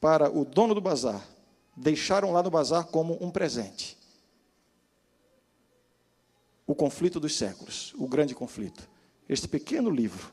[0.00, 1.26] para o dono do bazar,
[1.74, 3.96] deixaram lá no bazar como um presente.
[6.66, 8.88] O conflito dos séculos, o grande conflito.
[9.28, 10.30] Este pequeno livro,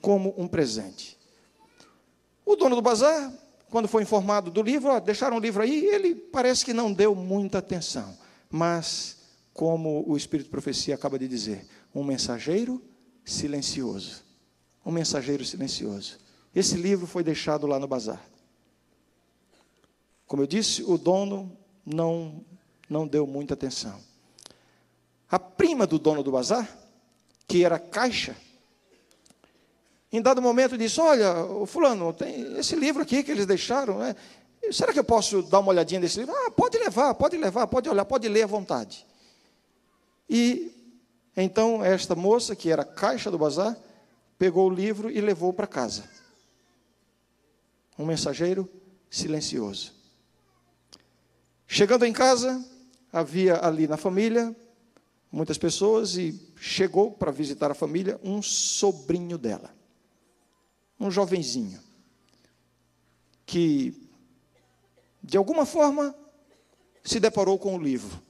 [0.00, 1.18] como um presente.
[2.46, 3.32] O dono do bazar,
[3.70, 7.14] quando foi informado do livro, ó, deixaram o livro aí, ele parece que não deu
[7.14, 8.18] muita atenção.
[8.50, 9.18] Mas,
[9.54, 12.82] como o Espírito de Profecia acaba de dizer, um mensageiro
[13.24, 14.24] silencioso.
[14.84, 16.18] Um mensageiro silencioso.
[16.52, 18.20] Esse livro foi deixado lá no bazar.
[20.26, 21.56] Como eu disse, o dono
[21.86, 22.44] não,
[22.88, 24.00] não deu muita atenção.
[25.30, 26.68] A prima do dono do bazar,
[27.46, 28.36] que era caixa,
[30.12, 31.32] em dado momento disse: Olha,
[31.66, 34.16] Fulano, tem esse livro aqui que eles deixaram, né?
[34.72, 36.34] será que eu posso dar uma olhadinha nesse livro?
[36.34, 39.06] Ah, pode levar, pode levar, pode olhar, pode ler à vontade.
[40.28, 40.72] E
[41.36, 43.76] então esta moça, que era caixa do bazar,
[44.36, 46.04] pegou o livro e levou para casa.
[47.96, 48.68] Um mensageiro
[49.08, 49.92] silencioso.
[51.66, 52.64] Chegando em casa,
[53.12, 54.54] havia ali na família
[55.30, 59.79] muitas pessoas e chegou para visitar a família um sobrinho dela
[61.00, 61.80] um jovenzinho
[63.46, 64.08] que,
[65.22, 66.14] de alguma forma,
[67.02, 68.22] se deparou com o livro.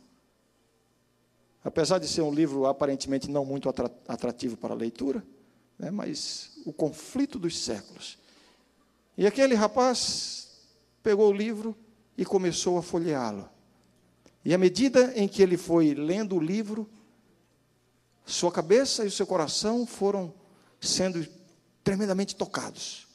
[1.63, 3.69] Apesar de ser um livro aparentemente não muito
[4.09, 5.23] atrativo para a leitura,
[5.79, 8.17] né, mas o conflito dos séculos.
[9.19, 10.49] E aquele rapaz
[11.03, 11.77] pegou o livro
[12.17, 13.47] e começou a folheá-lo.
[14.43, 16.89] E à medida em que ele foi lendo o livro,
[18.25, 20.33] sua cabeça e o seu coração foram
[20.81, 21.27] sendo
[21.83, 23.07] tremendamente tocados.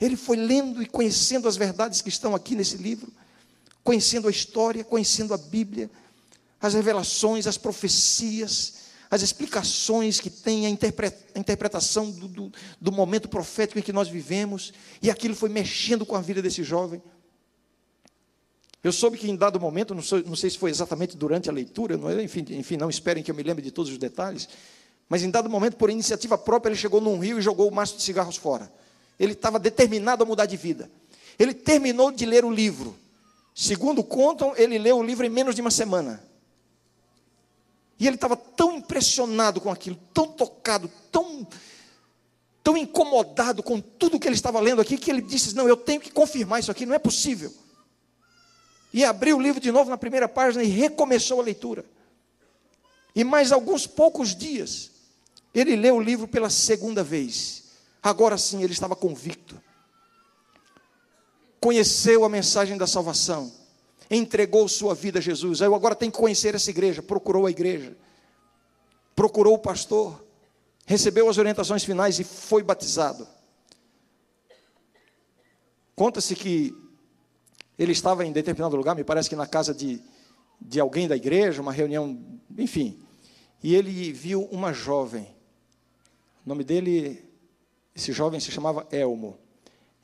[0.00, 3.10] Ele foi lendo e conhecendo as verdades que estão aqui nesse livro,
[3.82, 5.90] conhecendo a história, conhecendo a Bíblia,
[6.60, 8.74] as revelações, as profecias,
[9.10, 14.72] as explicações que tem, a, interpretação do, do, do, momento profético em que nós vivemos,
[15.00, 17.00] e aquilo foi mexendo com a vida desse jovem.
[18.82, 21.52] Eu soube que em dado momento, não sei, não sei se foi exatamente durante a
[21.52, 24.48] leitura, não, enfim, enfim, não esperem que eu me lembre de todos os detalhes,
[25.08, 27.96] mas em dado momento, por iniciativa própria, ele chegou num rio e jogou o maço
[27.96, 28.70] de cigarros fora.
[29.18, 30.90] Ele estava determinado a mudar de vida.
[31.38, 32.96] Ele terminou de ler o livro.
[33.54, 36.22] Segundo contam, ele leu o livro em menos de uma semana.
[37.98, 41.46] E ele estava tão impressionado com aquilo, tão tocado, tão,
[42.62, 46.00] tão incomodado com tudo que ele estava lendo aqui, que ele disse: Não, eu tenho
[46.00, 47.54] que confirmar isso aqui, não é possível.
[48.92, 51.84] E abriu o livro de novo na primeira página e recomeçou a leitura.
[53.14, 54.90] E mais alguns poucos dias,
[55.58, 57.64] ele leu o livro pela segunda vez.
[58.02, 59.58] Agora sim, ele estava convicto.
[61.58, 63.50] Conheceu a mensagem da salvação.
[64.10, 65.60] Entregou sua vida a Jesus.
[65.62, 67.02] Eu agora tenho que conhecer essa igreja.
[67.02, 67.96] Procurou a igreja.
[69.14, 70.22] Procurou o pastor.
[70.84, 73.26] Recebeu as orientações finais e foi batizado.
[75.94, 76.74] Conta-se que
[77.78, 80.02] ele estava em determinado lugar, me parece que na casa de,
[80.60, 82.22] de alguém da igreja, uma reunião,
[82.58, 83.02] enfim.
[83.62, 85.34] E ele viu uma jovem
[86.46, 87.24] o nome dele,
[87.92, 89.36] esse jovem se chamava Elmo.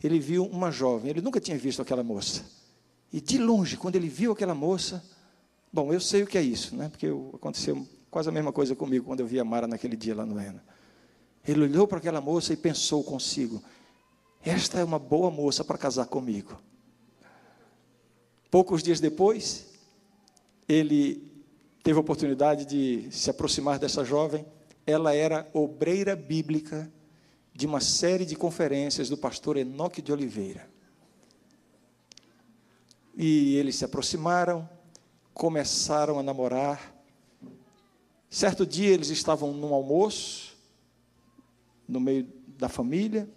[0.03, 2.45] Ele viu uma jovem, ele nunca tinha visto aquela moça.
[3.13, 5.05] E de longe, quando ele viu aquela moça,
[5.73, 6.89] bom, eu sei o que é isso, né?
[6.89, 10.27] Porque aconteceu quase a mesma coisa comigo quando eu vi a Mara naquele dia lá
[10.27, 10.65] no Ena.
[11.47, 13.63] Ele olhou para aquela moça e pensou consigo:
[14.45, 16.61] esta é uma boa moça para casar comigo.
[18.51, 19.69] Poucos dias depois,
[20.69, 21.31] ele
[21.85, 24.45] teve a oportunidade de se aproximar dessa jovem
[24.87, 26.91] ela era obreira bíblica
[27.55, 30.69] de uma série de conferências do pastor Enoque de Oliveira.
[33.15, 34.69] E eles se aproximaram,
[35.35, 36.95] começaram a namorar.
[38.31, 40.57] Certo dia eles estavam num almoço,
[41.87, 43.29] no meio da família,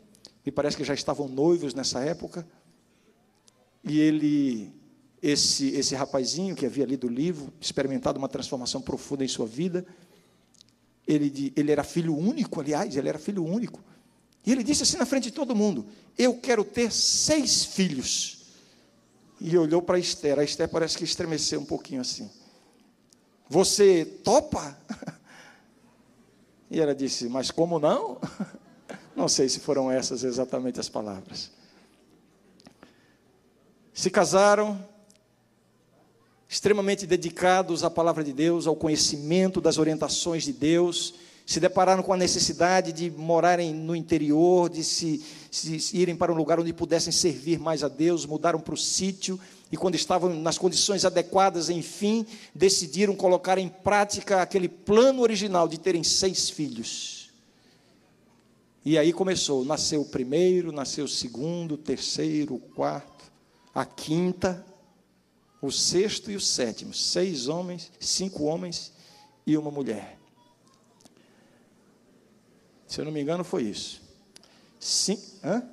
[0.45, 2.47] me parece que já estavam noivos nessa época,
[3.83, 4.73] E ele,
[5.21, 9.85] esse, esse rapazinho que havia lido o livro, experimentado uma transformação profunda em sua vida,
[11.07, 13.83] ele, ele era filho único, aliás, ele era filho único.
[14.45, 15.85] E ele disse assim na frente de todo mundo:
[16.17, 18.45] Eu quero ter seis filhos.
[19.39, 20.39] E olhou para Esther.
[20.39, 22.29] A Esther parece que estremeceu um pouquinho assim.
[23.49, 24.77] Você topa?
[26.67, 28.19] E ela disse: Mas como não?
[29.15, 31.51] Não sei se foram essas exatamente as palavras.
[33.93, 34.83] Se casaram,
[36.55, 41.13] extremamente dedicados à palavra de Deus, ao conhecimento das orientações de Deus,
[41.45, 46.35] se depararam com a necessidade de morarem no interior, de se, se irem para um
[46.35, 49.37] lugar onde pudessem servir mais a Deus, mudaram para o sítio
[49.69, 55.77] e, quando estavam nas condições adequadas, enfim, decidiram colocar em prática aquele plano original de
[55.77, 57.31] terem seis filhos.
[58.85, 63.25] E aí começou: nasceu o primeiro, nasceu o segundo, o terceiro, o quarto,
[63.73, 64.65] a quinta,
[65.65, 66.93] o sexto e o sétimo.
[66.93, 68.93] Seis homens, cinco homens
[69.45, 70.17] e uma mulher.
[72.87, 74.01] Se eu não me engano, foi isso.
[74.79, 75.63] Sim, hã?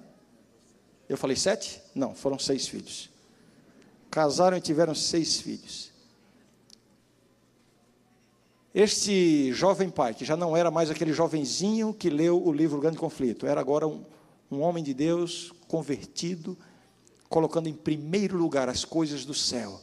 [1.09, 1.81] Eu falei sete?
[1.94, 3.11] Não, foram seis filhos.
[4.11, 5.92] Casaram e tiveram seis filhos.
[8.74, 12.96] Este jovem pai, que já não era mais aquele jovenzinho que leu o livro Grande
[12.96, 14.02] Conflito, era agora um,
[14.50, 16.57] um homem de Deus convertido,
[17.32, 19.80] colocando em primeiro lugar as coisas do céu,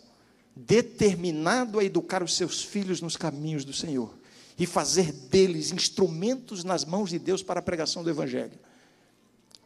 [0.55, 4.13] determinado a educar os seus filhos nos caminhos do Senhor
[4.55, 8.53] e fazer deles instrumentos nas mãos de Deus para a pregação do Evangelho.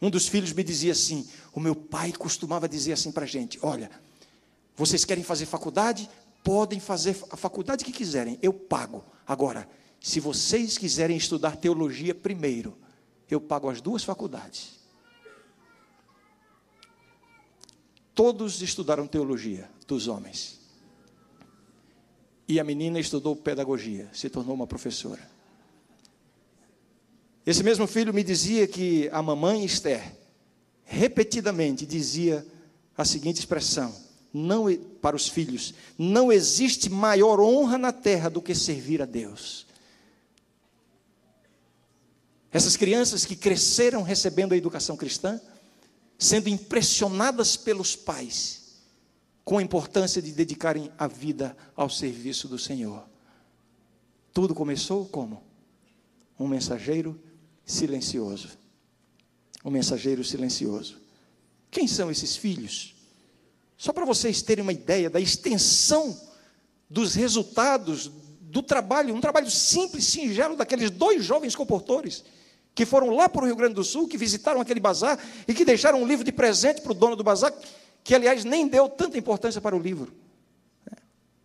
[0.01, 3.59] Um dos filhos me dizia assim: o meu pai costumava dizer assim para a gente:
[3.61, 3.91] olha,
[4.77, 6.09] vocês querem fazer faculdade?
[6.41, 9.03] Podem fazer a faculdade que quiserem, eu pago.
[9.27, 9.67] Agora,
[9.99, 12.77] se vocês quiserem estudar teologia primeiro,
[13.29, 14.82] eu pago as duas faculdades.
[18.15, 20.60] Todos estudaram teologia, dos homens.
[22.47, 25.28] E a menina estudou pedagogia, se tornou uma professora.
[27.45, 30.15] Esse mesmo filho me dizia que a mamãe Esther,
[30.84, 32.45] repetidamente, dizia
[32.95, 33.93] a seguinte expressão
[34.34, 34.65] não,
[35.02, 39.65] para os filhos: não existe maior honra na terra do que servir a Deus.
[42.52, 45.41] Essas crianças que cresceram recebendo a educação cristã,
[46.17, 48.82] sendo impressionadas pelos pais,
[49.43, 53.04] com a importância de dedicarem a vida ao serviço do Senhor.
[54.34, 55.43] Tudo começou como?
[56.39, 57.19] Um mensageiro
[57.65, 58.49] silencioso.
[59.63, 60.97] Um mensageiro silencioso.
[61.69, 62.95] Quem são esses filhos?
[63.78, 66.19] Só para vocês terem uma ideia da extensão
[66.89, 72.23] dos resultados do trabalho, um trabalho simples, singelo daqueles dois jovens comportores
[72.75, 75.63] que foram lá para o Rio Grande do Sul, que visitaram aquele bazar e que
[75.63, 77.53] deixaram um livro de presente para o dono do bazar,
[78.03, 80.12] que aliás nem deu tanta importância para o livro.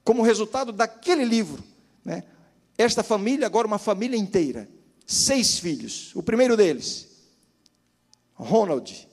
[0.02, 1.62] Como resultado daquele livro,
[2.04, 2.24] né?
[2.78, 4.68] esta família, agora uma família inteira,
[5.06, 6.14] seis filhos.
[6.14, 7.08] O primeiro deles,
[8.34, 9.06] Ronald,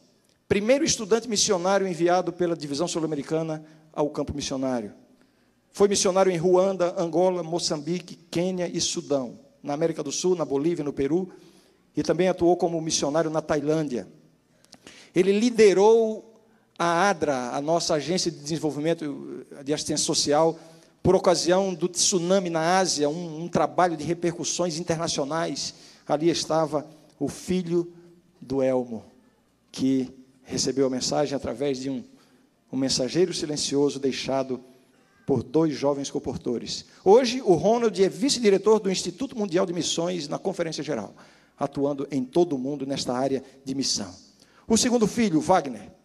[0.48, 4.94] primeiro estudante missionário enviado pela divisão sul-americana ao campo missionário.
[5.72, 10.86] Foi missionário em Ruanda, Angola, Moçambique, Quênia e Sudão, na América do Sul, na Bolívia,
[10.86, 11.30] no Peru,
[11.96, 14.08] e também atuou como missionário na Tailândia.
[15.14, 16.34] Ele liderou
[16.78, 20.60] a ADRA, a nossa agência de desenvolvimento de assistência social,
[21.02, 25.74] por ocasião do tsunami na Ásia, um, um trabalho de repercussões internacionais.
[26.08, 26.86] Ali estava
[27.20, 27.94] o filho
[28.42, 29.06] do Elmo,
[29.72, 30.12] que
[30.44, 32.04] recebeu a mensagem através de um,
[32.72, 34.60] um mensageiro silencioso deixado
[35.26, 36.86] por dois jovens comportores.
[37.04, 41.16] Hoje, o Ronald é vice-diretor do Instituto Mundial de Missões na Conferência Geral,
[41.58, 44.14] atuando em todo o mundo nesta área de missão.
[44.68, 45.96] O segundo filho, Wagner,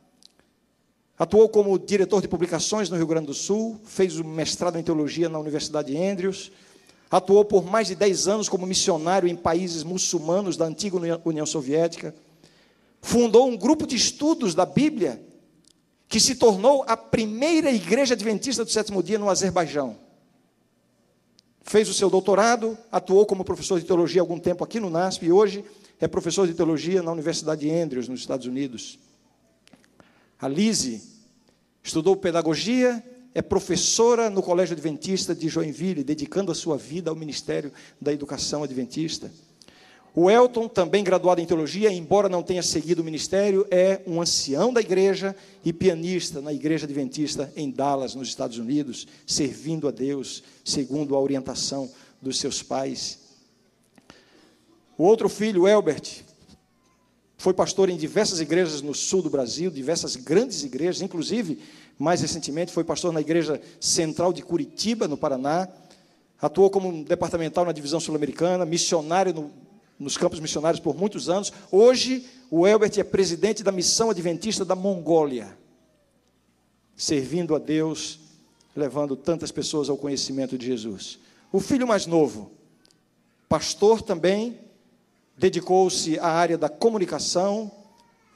[1.21, 5.29] Atuou como diretor de publicações no Rio Grande do Sul, fez o mestrado em teologia
[5.29, 6.51] na Universidade de Andrews,
[7.11, 12.15] atuou por mais de 10 anos como missionário em países muçulmanos da antiga União Soviética,
[13.03, 15.23] fundou um grupo de estudos da Bíblia
[16.09, 19.99] que se tornou a primeira igreja adventista do sétimo dia no Azerbaijão.
[21.63, 25.33] Fez o seu doutorado, atuou como professor de teologia algum tempo aqui no NASP e
[25.33, 25.65] hoje
[26.01, 28.99] é professor de teologia na Universidade de Andrews, nos Estados Unidos.
[30.41, 31.03] A Lise
[31.83, 33.05] estudou pedagogia,
[33.35, 38.63] é professora no Colégio Adventista de Joinville, dedicando a sua vida ao ministério da educação
[38.65, 39.31] adventista.
[40.15, 44.73] O Elton, também graduado em teologia, embora não tenha seguido o ministério, é um ancião
[44.73, 50.43] da igreja e pianista na igreja adventista em Dallas, nos Estados Unidos, servindo a Deus
[50.65, 51.89] segundo a orientação
[52.21, 53.21] dos seus pais.
[54.99, 56.25] O outro filho, Elbert,
[57.41, 61.59] Foi pastor em diversas igrejas no sul do Brasil, diversas grandes igrejas, inclusive,
[61.99, 65.67] mais recentemente, foi pastor na Igreja Central de Curitiba, no Paraná.
[66.39, 69.51] Atuou como departamental na divisão sul-americana, missionário no,
[70.01, 71.53] nos campos missionários por muitos anos.
[71.71, 75.57] Hoje, o Elbert é presidente da missão adventista da Mongólia,
[76.97, 78.19] servindo a Deus,
[78.75, 81.19] levando tantas pessoas ao conhecimento de Jesus.
[81.53, 82.51] O filho mais novo,
[83.47, 84.59] pastor também,
[85.37, 87.71] dedicou-se à área da comunicação,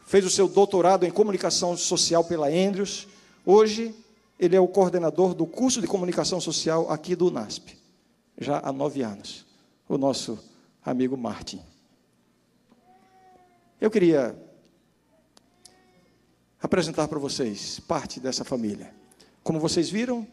[0.07, 3.09] fez o seu doutorado em comunicação social pela Andrews.
[3.47, 3.95] Hoje,
[4.39, 7.79] ele é o coordenador do curso de comunicação social aqui do NASP,
[8.39, 9.47] já há nove anos.
[9.89, 10.39] O nosso
[10.85, 11.61] amigo Martin.
[13.81, 14.37] Eu queria
[16.61, 18.95] apresentar para vocês parte dessa família.
[19.43, 20.27] Como vocês viram,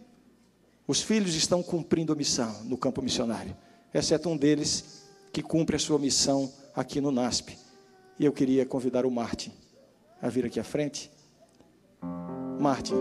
[0.88, 3.56] os filhos estão cumprindo a missão no campo missionário,
[3.94, 7.58] exceto um deles que cumpre a sua missão aqui no NASP.
[8.20, 9.52] E eu queria convidar o Martin
[10.22, 11.12] a vir aqui à frente.
[12.60, 12.96] Martin,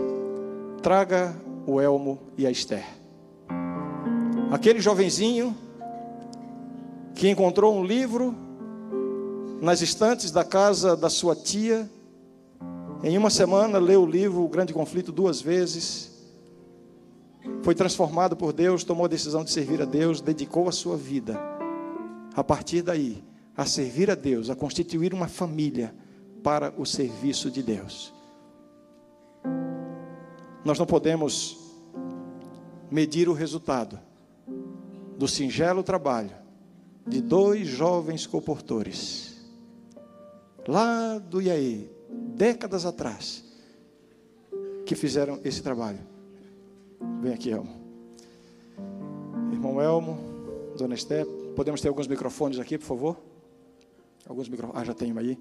[0.81, 1.35] traga
[1.67, 2.85] o Elmo e a Esther.
[4.51, 5.55] Aquele jovenzinho
[7.15, 8.35] que encontrou um livro
[9.61, 11.89] nas estantes da casa da sua tia,
[13.03, 16.11] em uma semana leu o livro O Grande Conflito duas vezes,
[17.63, 21.39] foi transformado por Deus, tomou a decisão de servir a Deus, dedicou a sua vida.
[22.33, 23.23] A partir daí,
[23.55, 25.93] a servir a Deus, a constituir uma família
[26.43, 28.13] para o serviço de Deus.
[30.63, 31.57] Nós não podemos
[32.89, 33.99] medir o resultado
[35.17, 36.40] do singelo trabalho
[37.07, 39.35] de dois jovens comportores,
[40.67, 43.43] lá do Iaí, décadas atrás,
[44.85, 45.99] que fizeram esse trabalho.
[47.21, 47.81] Vem aqui, Elmo.
[49.51, 50.17] Irmão Elmo,
[50.77, 51.25] Dona Esté,
[51.55, 53.17] podemos ter alguns microfones aqui, por favor?
[54.27, 54.81] Alguns microfones.
[54.81, 55.37] Ah, já tenho aí.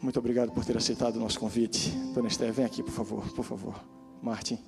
[0.00, 1.90] Muito obrigado por ter aceitado o nosso convite.
[2.14, 3.82] Dona Esther, vem aqui, por favor, por favor.
[4.22, 4.58] Martin.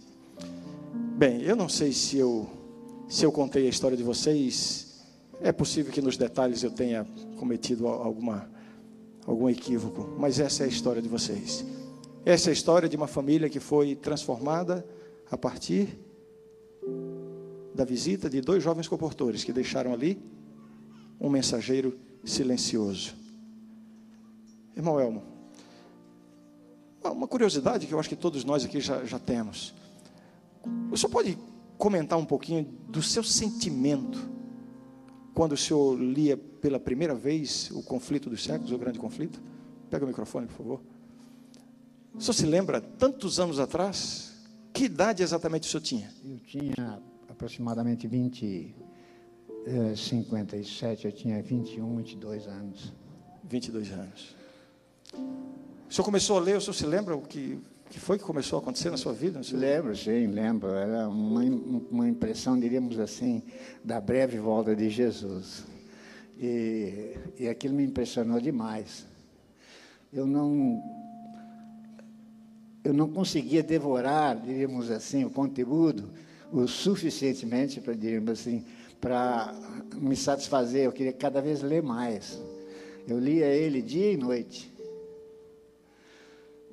[1.16, 2.48] Bem, eu não sei se eu
[3.08, 4.85] se eu contei a história de vocês,
[5.40, 7.06] é possível que nos detalhes eu tenha
[7.38, 8.48] cometido alguma
[9.26, 11.64] algum equívoco, mas essa é a história de vocês.
[12.24, 14.86] Essa é a história de uma família que foi transformada
[15.30, 15.98] a partir
[17.74, 20.22] da visita de dois jovens comportores que deixaram ali
[21.20, 23.14] um mensageiro silencioso.
[24.76, 25.22] Irmão Elmo,
[27.04, 29.74] uma curiosidade que eu acho que todos nós aqui já, já temos.
[30.90, 31.38] O senhor pode
[31.76, 34.35] comentar um pouquinho do seu sentimento
[35.36, 39.38] quando o senhor lia pela primeira vez o conflito dos séculos, o grande conflito?
[39.90, 40.80] Pega o microfone, por favor.
[42.14, 44.32] O senhor se lembra, tantos anos atrás,
[44.72, 46.10] que idade exatamente o senhor tinha?
[46.24, 48.74] Eu tinha aproximadamente 20,
[49.94, 52.94] 57, é, eu tinha 21, 22 anos.
[53.44, 54.34] 22 anos.
[55.12, 57.60] O senhor começou a ler, o senhor se lembra o que,
[57.90, 59.40] que foi que começou a acontecer na sua vida?
[59.52, 60.70] Lembro, sim, lembro.
[60.70, 61.42] Era uma,
[61.90, 63.42] uma impressão, diríamos assim,
[63.84, 65.64] da breve volta de Jesus.
[66.38, 69.06] E, e aquilo me impressionou demais.
[70.12, 70.82] Eu não,
[72.84, 76.10] eu não conseguia devorar, diríamos assim, o conteúdo
[76.52, 78.64] o suficientemente para, diríamos assim,
[79.00, 79.54] para
[79.94, 80.84] me satisfazer.
[80.84, 82.40] Eu queria cada vez ler mais.
[83.06, 84.72] Eu lia ele dia e noite.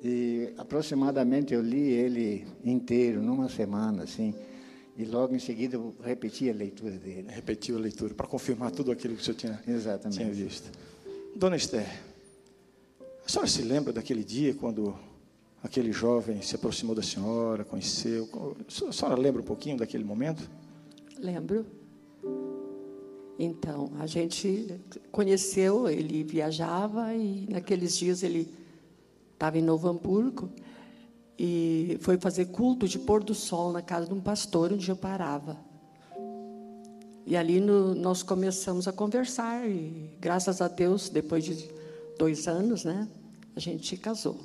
[0.06, 4.34] E aproximadamente eu li ele inteiro, numa semana, assim.
[4.98, 7.28] E logo em seguida eu repeti a leitura dele.
[7.30, 10.18] Repetiu a leitura, para confirmar tudo aquilo que o senhor tinha, Exatamente.
[10.18, 10.70] tinha visto.
[11.34, 11.88] Dona Esther,
[13.24, 14.94] a senhora se lembra daquele dia quando
[15.62, 18.28] aquele jovem se aproximou da senhora, conheceu?
[18.86, 20.46] A senhora lembra um pouquinho daquele momento?
[21.18, 21.64] Lembro.
[23.38, 24.80] Então, a gente
[25.10, 28.63] conheceu, ele viajava e naqueles dias ele
[29.34, 30.50] estava em Novo Hamburgo
[31.38, 34.96] e foi fazer culto de pôr do sol na casa de um pastor onde eu
[34.96, 35.58] parava.
[37.26, 41.70] E ali no, nós começamos a conversar e graças a Deus, depois de
[42.18, 43.08] dois anos, né,
[43.54, 44.38] a gente casou.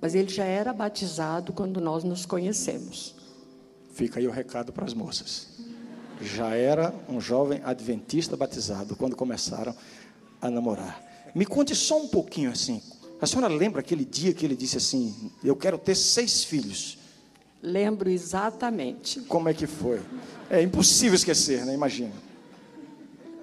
[0.00, 3.14] Mas ele já era batizado quando nós nos conhecemos.
[3.92, 5.56] Fica aí o recado para as moças
[6.20, 9.74] já era um jovem adventista batizado quando começaram
[10.40, 11.02] a namorar.
[11.34, 12.82] Me conte só um pouquinho assim.
[13.20, 16.98] A senhora lembra aquele dia que ele disse assim: Eu quero ter seis filhos?
[17.62, 19.20] Lembro exatamente.
[19.22, 20.00] Como é que foi?
[20.50, 21.72] É impossível esquecer, né?
[21.74, 22.12] Imagina.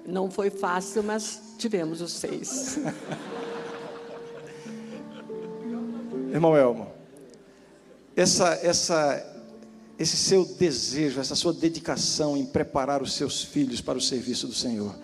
[0.06, 2.78] Não foi fácil, mas tivemos os seis.
[6.32, 6.88] Irmão Elmo,
[8.16, 9.34] essa, essa
[9.98, 14.54] esse seu desejo, essa sua dedicação em preparar os seus filhos para o serviço do
[14.54, 14.94] Senhor.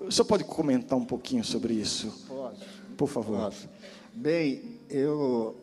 [0.00, 2.12] O senhor pode comentar um pouquinho sobre isso?
[2.26, 2.80] Posso.
[3.00, 3.38] Por favor.
[3.38, 3.66] Posso.
[4.12, 5.56] Bem, eu,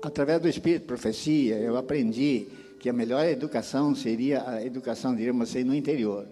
[0.00, 2.46] através do Espírito de Profecia, eu aprendi
[2.78, 6.26] que a melhor educação seria a educação, diríamos assim, no interior.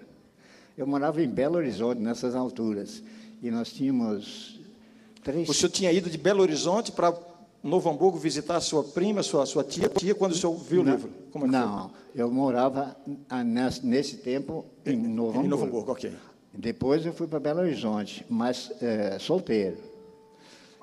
[0.75, 3.03] Eu morava em Belo Horizonte, nessas alturas,
[3.43, 4.59] e nós tínhamos
[5.23, 5.47] três...
[5.47, 7.15] O senhor tinha ido de Belo Horizonte para
[7.63, 10.93] Novo Hamburgo visitar a sua prima, sua, sua tia, tia, quando o senhor viu não,
[10.93, 11.11] o livro?
[11.31, 12.97] Como é não, eu morava
[13.45, 15.41] nesse, nesse tempo em Novo foi?
[15.41, 15.45] Hamburgo.
[15.45, 16.11] Em Novo Hamburgo, ok.
[16.55, 19.88] Depois eu fui para Belo Horizonte, mas é, solteiro.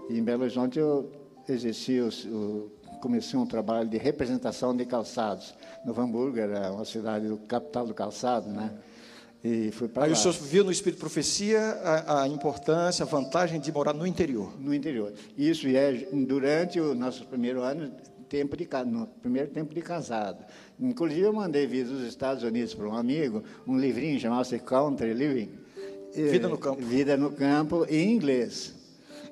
[0.10, 1.12] E em Belo Horizonte eu
[1.48, 5.54] exerci, o, o, comecei um trabalho de representação de calçados.
[5.86, 8.72] Novo Hamburgo era uma cidade do capital do calçado, né?
[9.44, 10.18] E fui para Aí lá.
[10.18, 14.60] o senhor viu no Espírito Profecia a, a, importância, a vantagem de morar no interior.
[14.60, 15.14] No interior.
[15.38, 17.92] Isso é durante o nosso primeiro ano,
[18.28, 20.44] tempo de, no primeiro tempo de casado.
[20.80, 25.52] Inclusive, eu mandei vir dos Estados Unidos para um amigo um livrinho chamado-se Country Living.
[26.12, 26.82] Vida no campo.
[26.82, 28.74] Vida no campo, em inglês.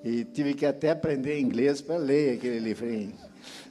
[0.03, 3.13] E tive que até aprender inglês para ler aquele livrinho.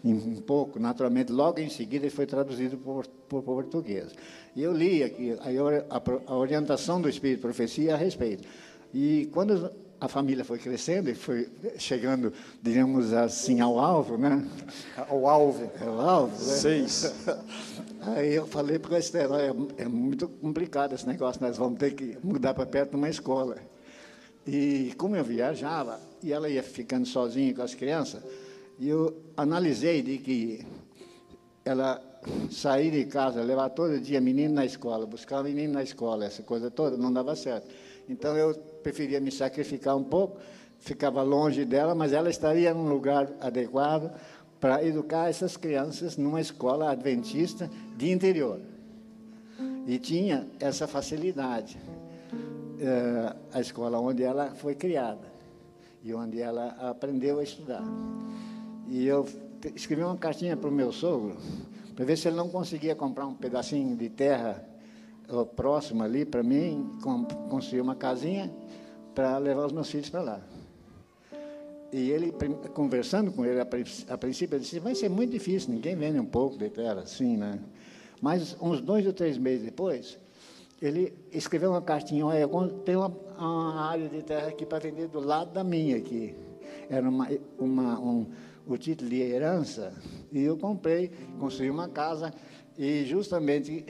[0.04, 1.30] Um pouco, naturalmente.
[1.30, 4.12] Logo em seguida, foi traduzido por, por português.
[4.56, 8.48] E eu li aqui a, a, a orientação do Espírito de Profecia a respeito.
[8.92, 9.70] E quando
[10.02, 14.44] a família foi crescendo e foi chegando, digamos assim, ao alvo, né?
[15.08, 15.70] Ao alvo.
[15.80, 16.54] Ao alvo, né?
[16.54, 17.14] Seis.
[18.02, 21.94] Aí eu falei para a Estela, é, é, muito complicado esse negócio, nós vamos ter
[21.94, 23.56] que mudar para perto de uma escola.
[24.46, 28.22] E como eu viajava, e ela ia ficando sozinha com as crianças,
[28.80, 30.66] eu analisei de que
[31.64, 32.02] ela
[32.50, 36.70] sair de casa, levar todo dia menino na escola, buscar menino na escola, essa coisa
[36.70, 37.68] toda, não dava certo.
[38.08, 40.38] Então eu preferia me sacrificar um pouco,
[40.78, 44.12] ficava longe dela, mas ela estaria num lugar adequado
[44.60, 48.60] para educar essas crianças numa escola adventista de interior.
[49.86, 51.78] E tinha essa facilidade.
[52.84, 55.30] É, a escola onde ela foi criada
[56.02, 57.84] e onde ela aprendeu a estudar.
[58.88, 59.24] E eu
[59.72, 61.36] escrevi uma cartinha para o meu sogro,
[61.94, 64.68] para ver se ele não conseguia comprar um pedacinho de terra
[65.54, 66.90] próximo ali para mim,
[67.48, 68.52] construir uma casinha
[69.14, 70.40] para levar os meus filhos para lá.
[71.92, 72.34] E ele,
[72.74, 76.58] conversando com ele, a princípio, ele disse: vai ser muito difícil, ninguém vende um pouco
[76.58, 77.60] de terra assim, né?
[78.20, 80.18] Mas uns dois ou três meses depois,
[80.82, 82.48] ele escreveu uma cartinha: olha,
[82.84, 86.34] tem uma, uma área de terra aqui para vender do lado da minha aqui.
[86.90, 88.26] Era uma, uma, um,
[88.66, 89.94] o título de herança,
[90.32, 92.34] e eu comprei, construí uma casa,
[92.76, 93.86] e justamente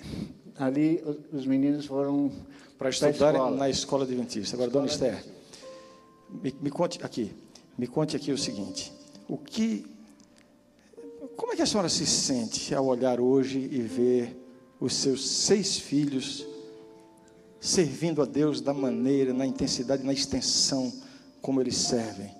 [0.57, 2.31] ali os meninos foram
[2.77, 3.57] para estudar escola.
[3.57, 4.55] na escola adventista.
[4.55, 5.25] Agora, dona Esther,
[6.31, 7.33] me, me, conte aqui,
[7.79, 8.93] me conte aqui o seguinte:
[9.27, 9.87] o que,
[11.37, 14.37] como é que a senhora se sente ao olhar hoje e ver
[14.79, 16.52] os seus seis filhos
[17.63, 20.93] servindo a Deus da maneira, na intensidade, na extensão
[21.41, 22.35] como eles servem?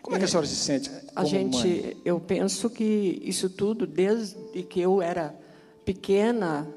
[0.00, 0.90] Como é que a senhora se sente?
[1.16, 1.96] a gente, mãe?
[2.04, 5.34] eu penso que isso tudo, desde que eu era
[5.84, 6.68] pequena,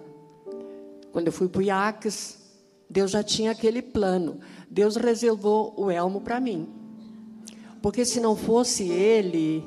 [1.12, 2.40] quando eu fui para o IACS,
[2.90, 4.40] Deus já tinha aquele plano.
[4.68, 6.68] Deus reservou o elmo para mim.
[7.80, 9.64] Porque se não fosse ele,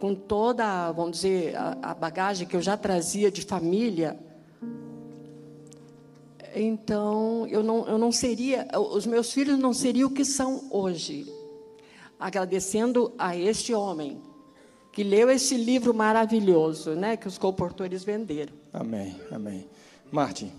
[0.00, 4.18] com toda, vamos dizer, a, a bagagem que eu já trazia de família,
[6.54, 11.26] então eu não, eu não seria, os meus filhos não seriam o que são hoje.
[12.18, 14.20] Agradecendo a este homem
[14.92, 18.54] que leu esse livro maravilhoso, né, que os comportores venderam.
[18.72, 19.66] Amém, amém.
[20.10, 20.52] Martin,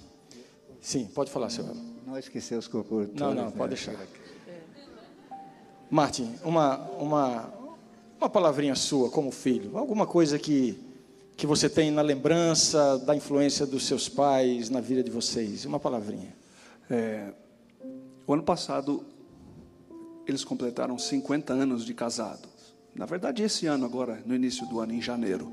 [0.81, 1.75] sim, pode falar, senhor.
[2.05, 3.19] Não esquecer os comportores.
[3.19, 3.95] Não, não, pode deixar.
[5.89, 7.53] Martin, uma, uma,
[8.19, 10.77] uma palavrinha sua como filho, alguma coisa que,
[11.37, 15.79] que você tem na lembrança da influência dos seus pais na vida de vocês, uma
[15.79, 16.33] palavrinha.
[16.89, 17.33] É,
[18.25, 19.05] o ano passado,
[20.25, 22.73] eles completaram 50 anos de casados.
[22.95, 25.51] Na verdade, esse ano, agora, no início do ano, em janeiro.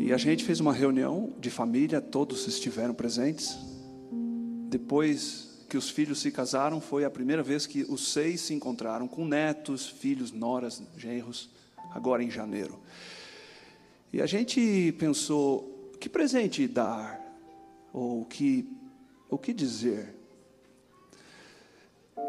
[0.00, 3.56] E a gente fez uma reunião de família, todos estiveram presentes.
[4.68, 9.06] Depois que os filhos se casaram, foi a primeira vez que os seis se encontraram
[9.06, 11.48] com netos, filhos, noras, genros,
[11.92, 12.78] agora em janeiro.
[14.14, 17.20] E a gente pensou: que presente dar?
[17.92, 18.64] Ou que,
[19.28, 20.14] o que dizer?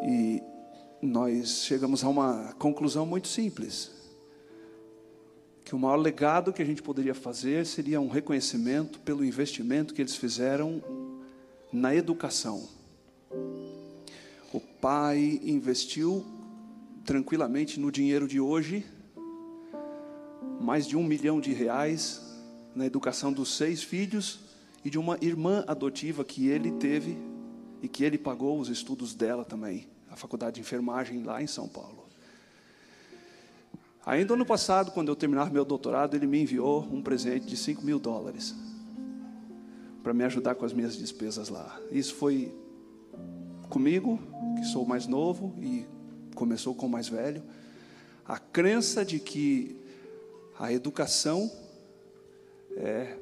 [0.03, 0.41] E
[0.99, 3.91] nós chegamos a uma conclusão muito simples
[5.63, 10.01] que o maior legado que a gente poderia fazer seria um reconhecimento pelo investimento que
[10.01, 10.81] eles fizeram
[11.71, 12.67] na educação.
[14.51, 16.25] O pai investiu
[17.03, 18.83] tranquilamente no dinheiro de hoje
[20.59, 22.21] mais de um milhão de reais
[22.75, 24.39] na educação dos seis filhos
[24.83, 27.17] e de uma irmã adotiva que ele teve
[27.81, 31.67] e que ele pagou os estudos dela também, a faculdade de enfermagem lá em São
[31.67, 32.05] Paulo.
[34.05, 37.83] Ainda ano passado, quando eu terminar meu doutorado, ele me enviou um presente de 5
[37.83, 38.55] mil dólares
[40.03, 41.79] para me ajudar com as minhas despesas lá.
[41.91, 42.53] Isso foi
[43.69, 44.19] comigo,
[44.57, 45.87] que sou mais novo e
[46.35, 47.41] começou com o mais velho,
[48.23, 49.75] a crença de que
[50.57, 51.51] a educação
[52.77, 53.17] é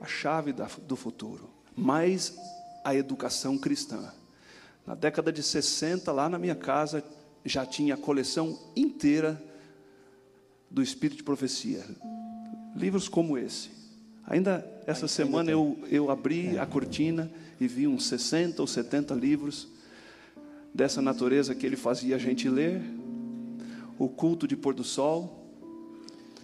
[0.00, 0.54] a chave
[0.86, 2.36] do futuro, mais
[2.84, 4.12] a educação cristã.
[4.86, 7.04] Na década de 60, lá na minha casa,
[7.44, 9.40] já tinha a coleção inteira
[10.70, 11.84] do Espírito de Profecia.
[12.74, 13.70] Livros como esse.
[14.26, 17.30] Ainda essa semana eu, eu abri a cortina
[17.60, 19.68] e vi uns 60 ou 70 livros
[20.72, 22.80] dessa natureza que ele fazia a gente ler.
[23.98, 25.39] O culto de pôr do sol.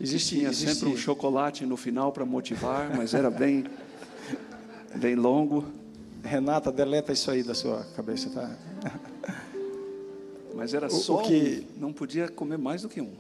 [0.01, 3.65] Existia sempre um chocolate no final para motivar, mas era bem,
[4.95, 5.65] bem longo.
[6.23, 8.57] Renata, deleta isso aí da sua cabeça, tá?
[10.55, 13.13] Mas era só o que um, não podia comer mais do que um.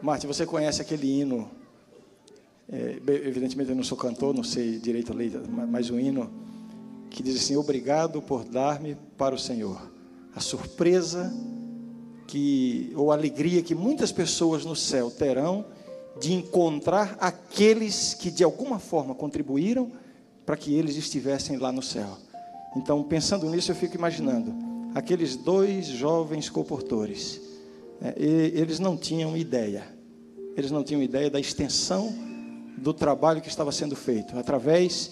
[0.00, 1.50] Marte, você conhece aquele hino?
[2.70, 6.30] É, evidentemente eu não sou cantor, não sei direito a letra, mas um hino
[7.10, 9.80] que diz assim: Obrigado por dar-me para o Senhor
[10.34, 11.34] a surpresa
[12.26, 15.64] que ou a alegria que muitas pessoas no céu terão
[16.20, 19.90] de encontrar aqueles que de alguma forma contribuíram
[20.44, 22.16] para que eles estivessem lá no céu.
[22.76, 24.54] Então, pensando nisso, eu fico imaginando
[24.94, 27.40] aqueles dois jovens comportores.
[28.00, 29.84] É, eles não tinham ideia,
[30.56, 32.14] eles não tinham ideia da extensão
[32.76, 35.10] do trabalho que estava sendo feito através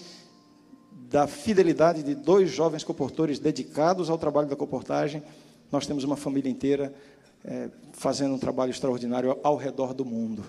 [1.09, 5.23] da fidelidade de dois jovens comportores dedicados ao trabalho da comportagem.
[5.71, 6.93] Nós temos uma família inteira
[7.45, 10.43] é, fazendo um trabalho extraordinário ao redor do mundo.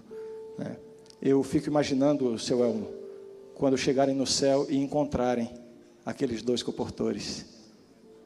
[0.59, 0.77] Né?
[1.23, 2.89] Eu fico imaginando, seu Elmo,
[3.55, 5.51] quando chegarem no céu e encontrarem
[6.05, 7.47] aqueles dois comportores.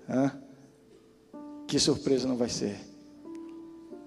[0.08, 0.32] Hã?
[1.66, 2.76] Que surpresa não vai ser.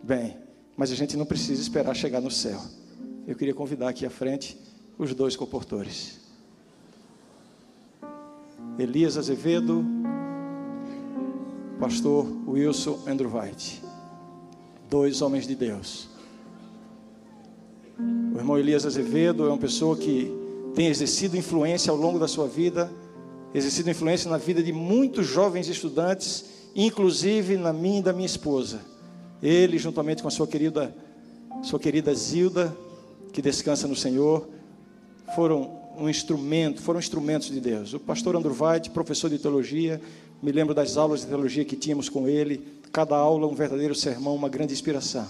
[0.03, 0.37] Bem,
[0.75, 2.61] mas a gente não precisa esperar chegar no céu.
[3.27, 4.57] Eu queria convidar aqui à frente
[4.97, 6.19] os dois comportores.
[8.77, 9.83] Elias Azevedo,
[11.79, 13.81] pastor Wilson Andrew White.
[14.89, 16.14] Dois homens de Deus.
[17.97, 20.31] O irmão Elias Azevedo é uma pessoa que
[20.73, 22.91] tem exercido influência ao longo da sua vida
[23.57, 28.81] exercido influência na vida de muitos jovens estudantes, inclusive na minha e da minha esposa.
[29.41, 30.93] Ele, juntamente com a sua querida,
[31.63, 32.75] sua querida Zilda,
[33.31, 34.49] que descansa no Senhor,
[35.33, 37.93] foram um instrumento, foram instrumentos de Deus.
[37.93, 40.01] O pastor Andrew White, professor de teologia,
[40.43, 44.35] me lembro das aulas de teologia que tínhamos com ele, cada aula um verdadeiro sermão,
[44.35, 45.25] uma grande inspiração.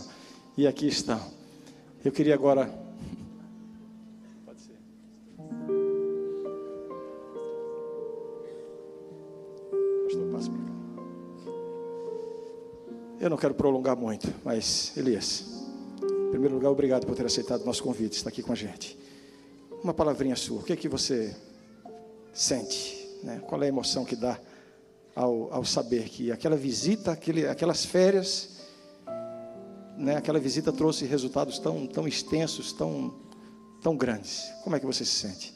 [0.57, 1.34] E aqui estão.
[2.05, 2.71] Eu queria agora
[13.19, 15.45] Eu não quero prolongar muito, mas Elias,
[16.03, 18.95] em primeiro lugar, obrigado por ter aceitado o nosso convite, estar aqui com a gente.
[19.83, 21.35] Uma palavrinha sua, o que é que você
[22.31, 23.17] sente?
[23.23, 23.41] Né?
[23.47, 24.39] Qual é a emoção que dá
[25.15, 28.54] ao, ao saber que aquela visita, aquele, aquelas férias,
[29.97, 33.13] né, aquela visita trouxe resultados tão, tão extensos, tão,
[33.81, 34.49] tão grandes?
[34.63, 35.53] Como é que você se sente?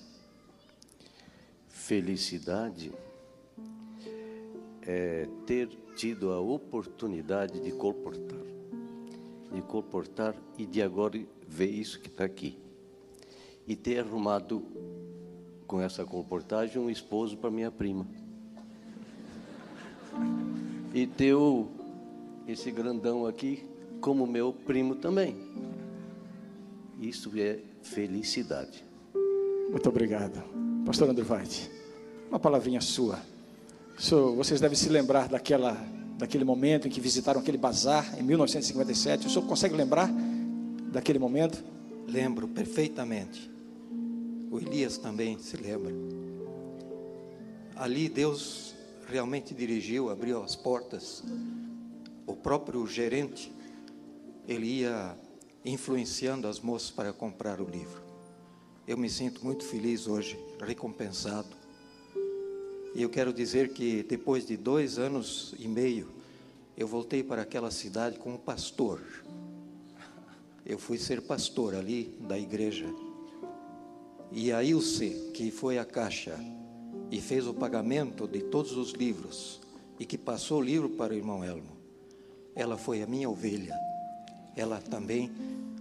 [1.67, 2.91] Felicidade
[4.81, 8.39] é ter tido a oportunidade de colportar,
[9.51, 12.57] de colportar e de agora ver isso que está aqui.
[13.67, 14.63] E ter arrumado
[15.67, 18.07] com essa colportagem um esposo para minha prima.
[20.93, 21.35] E ter
[22.47, 23.63] esse grandão aqui
[23.99, 25.35] como meu primo também.
[26.99, 28.83] Isso é felicidade.
[29.69, 30.43] Muito obrigado.
[30.85, 31.69] Pastor André White,
[32.29, 33.19] uma palavrinha sua
[34.35, 35.73] vocês devem se lembrar daquela,
[36.17, 39.27] daquele momento em que visitaram aquele bazar em 1957.
[39.27, 40.09] O senhor consegue lembrar
[40.89, 41.61] daquele momento?
[42.07, 43.51] Lembro perfeitamente.
[44.49, 45.93] O Elias também se lembra.
[47.75, 48.73] Ali Deus
[49.07, 51.21] realmente dirigiu, abriu as portas.
[52.25, 53.51] O próprio gerente,
[54.47, 55.17] ele ia
[55.63, 58.01] influenciando as moças para comprar o livro.
[58.87, 61.59] Eu me sinto muito feliz hoje, recompensado
[62.93, 66.09] e eu quero dizer que depois de dois anos e meio,
[66.75, 69.01] eu voltei para aquela cidade como pastor.
[70.65, 72.85] Eu fui ser pastor ali da igreja.
[74.31, 76.37] E a Ilse, que foi à caixa
[77.11, 79.61] e fez o pagamento de todos os livros
[79.99, 81.77] e que passou o livro para o irmão Elmo,
[82.55, 83.88] ela foi a minha ovelha.
[84.59, 85.31] Ela também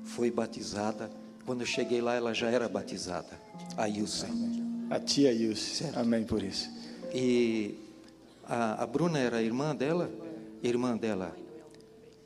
[0.05, 1.11] foi batizada.
[1.45, 3.41] Quando eu cheguei lá, ela já era batizada.
[3.76, 4.26] A Ilse.
[4.89, 5.87] A tia Ilse.
[5.95, 6.70] Amém por isso.
[7.12, 7.74] E
[8.49, 10.11] A, a Bruna era a irmã dela,
[10.62, 11.37] irmã dela,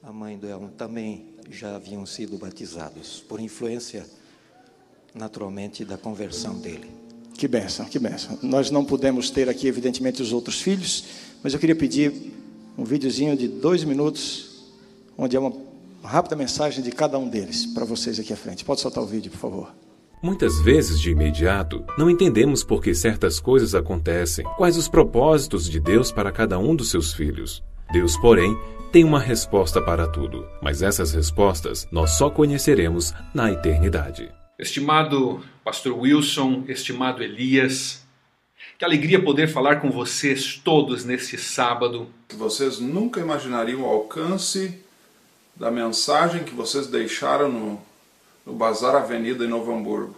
[0.02, 4.06] a mãe dela também já haviam sido batizados, por influência,
[5.14, 6.90] naturalmente, da conversão dele.
[7.34, 8.38] Que benção, que benção.
[8.42, 11.04] Nós não pudemos ter aqui, evidentemente, os outros filhos,
[11.42, 12.32] mas eu queria pedir
[12.78, 14.62] um videozinho de dois minutos,
[15.18, 15.71] onde é uma
[16.08, 18.64] rápida mensagem de cada um deles, para vocês aqui à frente.
[18.64, 19.74] Pode soltar o vídeo, por favor.
[20.22, 25.80] Muitas vezes, de imediato, não entendemos por que certas coisas acontecem, quais os propósitos de
[25.80, 27.62] Deus para cada um dos seus filhos.
[27.92, 28.56] Deus, porém,
[28.92, 34.30] tem uma resposta para tudo, mas essas respostas nós só conheceremos na eternidade.
[34.58, 38.06] Estimado Pastor Wilson, estimado Elias,
[38.78, 42.06] que alegria poder falar com vocês todos neste sábado.
[42.36, 44.78] Vocês nunca imaginariam o alcance
[45.54, 47.80] da mensagem que vocês deixaram no,
[48.44, 50.16] no Bazar Avenida em Novo Hamburgo.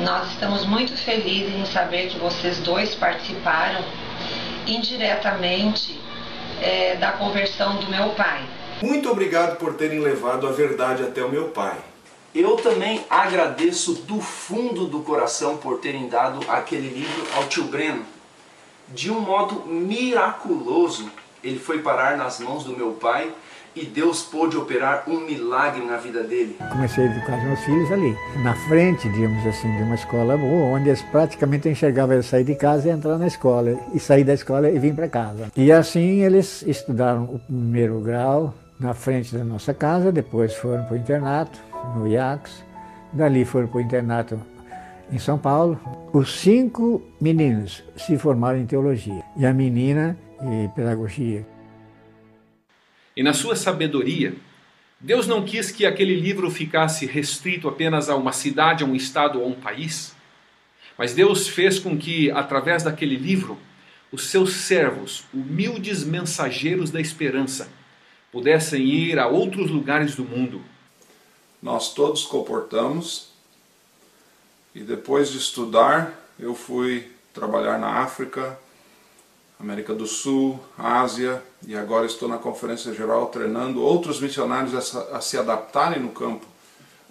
[0.00, 3.84] Nós estamos muito felizes em saber que vocês dois participaram
[4.66, 6.00] indiretamente
[6.60, 8.46] é, da conversão do meu pai.
[8.80, 11.76] Muito obrigado por terem levado a verdade até o meu pai.
[12.34, 18.04] Eu também agradeço do fundo do coração por terem dado aquele livro ao tio Breno.
[18.88, 21.10] De um modo miraculoso,
[21.44, 23.30] ele foi parar nas mãos do meu pai
[23.74, 26.56] e Deus pôde operar um milagre na vida dele.
[26.70, 30.88] Comecei a educar meus filhos ali, na frente, digamos assim, de uma escola boa, onde
[30.88, 34.70] eles praticamente enxergavam eu sair de casa e entrar na escola, e sair da escola
[34.70, 35.50] e vir para casa.
[35.56, 40.94] E assim eles estudaram o primeiro grau na frente da nossa casa, depois foram para
[40.94, 41.58] o internato,
[41.96, 42.64] no IACS,
[43.12, 44.40] dali foram para o internato
[45.10, 45.78] em São Paulo.
[46.12, 51.46] Os cinco meninos se formaram em teologia e a menina em pedagogia.
[53.16, 54.34] E na sua sabedoria,
[54.98, 59.40] Deus não quis que aquele livro ficasse restrito apenas a uma cidade, a um estado
[59.40, 60.14] ou a um país,
[60.96, 63.58] mas Deus fez com que, através daquele livro,
[64.12, 67.68] os seus servos, humildes mensageiros da esperança,
[68.30, 70.62] pudessem ir a outros lugares do mundo.
[71.62, 73.32] Nós todos comportamos
[74.74, 78.58] e depois de estudar, eu fui trabalhar na África,
[79.62, 85.20] América do Sul, Ásia, e agora estou na Conferência Geral treinando outros missionários a, a
[85.20, 86.44] se adaptarem no campo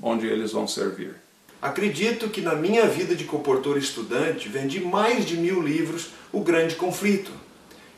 [0.01, 1.15] onde eles vão servir.
[1.61, 6.75] Acredito que na minha vida de comportor estudante vendi mais de mil livros O Grande
[6.75, 7.31] Conflito.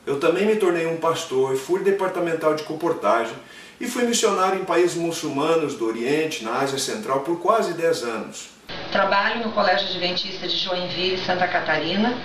[0.05, 3.33] Eu também me tornei um pastor, fui departamental de comportagem
[3.81, 8.49] e fui missionário em países muçulmanos do Oriente, na Ásia Central, por quase 10 anos.
[8.91, 12.15] Trabalho no Colégio Adventista de Joinville, Santa Catarina,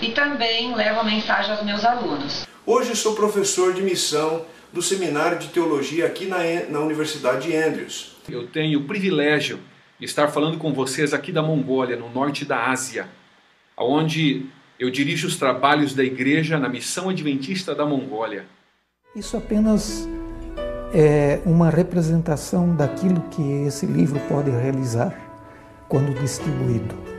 [0.00, 2.46] e também levo a mensagem aos meus alunos.
[2.64, 6.38] Hoje sou professor de missão do Seminário de Teologia aqui na,
[6.68, 8.16] na Universidade de Andrews.
[8.28, 9.58] Eu tenho o privilégio
[9.98, 13.08] de estar falando com vocês aqui da Mongólia, no norte da Ásia,
[13.76, 14.46] onde
[14.78, 18.44] eu dirijo os trabalhos da igreja na missão adventista da Mongólia.
[19.16, 20.06] Isso apenas
[20.92, 25.12] é uma representação daquilo que esse livro pode realizar
[25.88, 27.17] quando distribuído.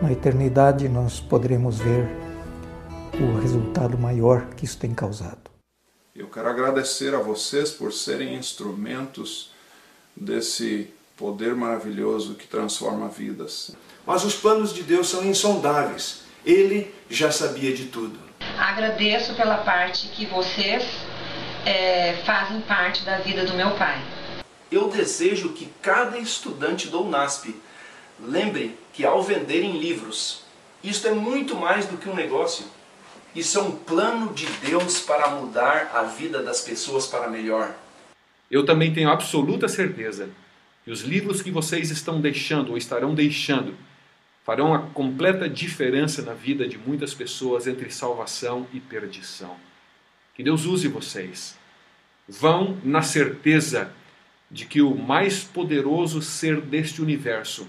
[0.00, 2.08] Na eternidade nós poderemos ver
[3.20, 5.50] o resultado maior que isso tem causado.
[6.16, 9.50] Eu quero agradecer a vocês por serem instrumentos
[10.16, 10.88] desse
[11.18, 13.76] poder maravilhoso que transforma vidas.
[14.06, 16.22] Mas os planos de Deus são insondáveis.
[16.46, 18.18] Ele já sabia de tudo.
[18.58, 20.82] Agradeço pela parte que vocês
[21.66, 24.02] é, fazem parte da vida do meu pai.
[24.72, 27.54] Eu desejo que cada estudante do UNASP
[28.24, 30.42] lembre que ao venderem livros,
[30.82, 32.64] isto é muito mais do que um negócio.
[33.34, 37.74] Isso é um plano de Deus para mudar a vida das pessoas para melhor.
[38.50, 40.30] Eu também tenho absoluta certeza
[40.84, 43.76] que os livros que vocês estão deixando ou estarão deixando
[44.44, 49.54] farão a completa diferença na vida de muitas pessoas entre salvação e perdição.
[50.34, 51.56] Que Deus use vocês.
[52.28, 53.92] Vão na certeza
[54.50, 57.68] de que o mais poderoso ser deste universo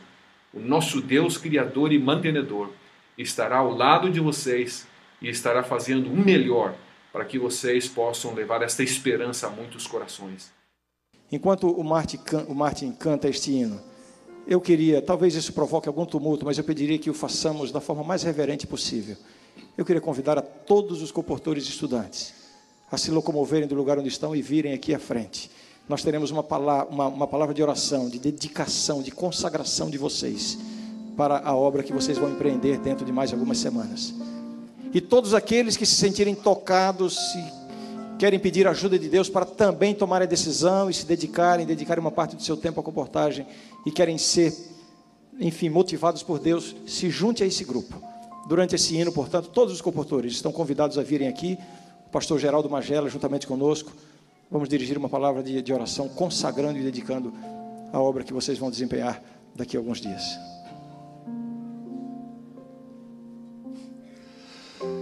[0.53, 2.69] o nosso Deus Criador e Mantenedor
[3.17, 4.87] estará ao lado de vocês
[5.21, 6.75] e estará fazendo o melhor
[7.11, 10.51] para que vocês possam levar esta esperança a muitos corações.
[11.31, 13.81] Enquanto o Martin, o Martin canta este hino,
[14.47, 18.03] eu queria, talvez isso provoque algum tumulto, mas eu pediria que o façamos da forma
[18.03, 19.15] mais reverente possível.
[19.77, 22.33] Eu queria convidar a todos os comportores estudantes
[22.91, 25.49] a se locomoverem do lugar onde estão e virem aqui à frente
[25.91, 30.57] nós teremos uma palavra, uma, uma palavra de oração, de dedicação, de consagração de vocês
[31.17, 34.13] para a obra que vocês vão empreender dentro de mais algumas semanas.
[34.93, 37.43] E todos aqueles que se sentirem tocados, se
[38.17, 42.09] querem pedir ajuda de Deus para também tomar a decisão e se dedicarem, dedicarem uma
[42.09, 43.45] parte do seu tempo à comportagem
[43.85, 44.55] e querem ser,
[45.41, 48.01] enfim, motivados por Deus, se junte a esse grupo
[48.47, 51.57] durante esse hino, portanto, todos os comportores estão convidados a virem aqui.
[52.07, 53.91] O pastor Geraldo Magela, juntamente conosco,
[54.51, 57.33] vamos dirigir uma palavra de, de oração, consagrando e dedicando
[57.93, 59.23] a obra que vocês vão desempenhar
[59.55, 60.37] daqui a alguns dias.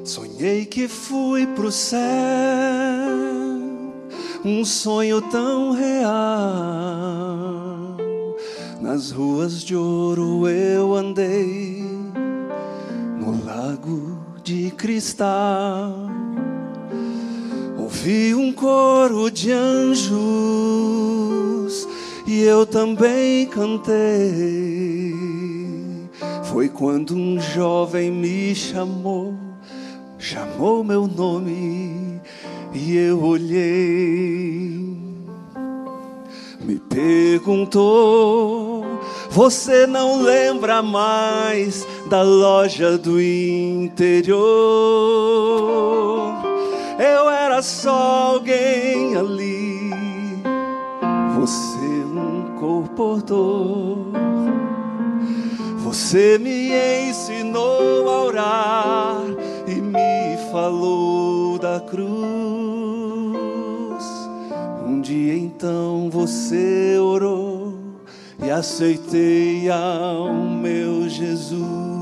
[0.06, 2.00] Sonhei que fui pro céu,
[4.46, 6.10] um sonho tão real.
[8.82, 11.84] Nas ruas de ouro eu andei,
[13.20, 16.29] no lago de cristal.
[18.00, 20.16] Ouvi um coro de anjos
[22.26, 25.14] e eu também cantei.
[26.46, 29.36] Foi quando um jovem me chamou
[30.18, 32.22] chamou meu nome
[32.74, 34.98] e eu olhei.
[36.62, 38.86] Me perguntou:
[39.30, 44.40] Você não lembra mais da loja do interior?
[47.00, 49.90] Eu era só alguém ali,
[51.34, 54.12] você um comportou.
[55.78, 56.74] Você me
[57.08, 59.22] ensinou a orar
[59.66, 62.10] e me falou da cruz.
[64.86, 67.80] Um dia então você orou
[68.44, 71.99] e aceitei ao meu Jesus.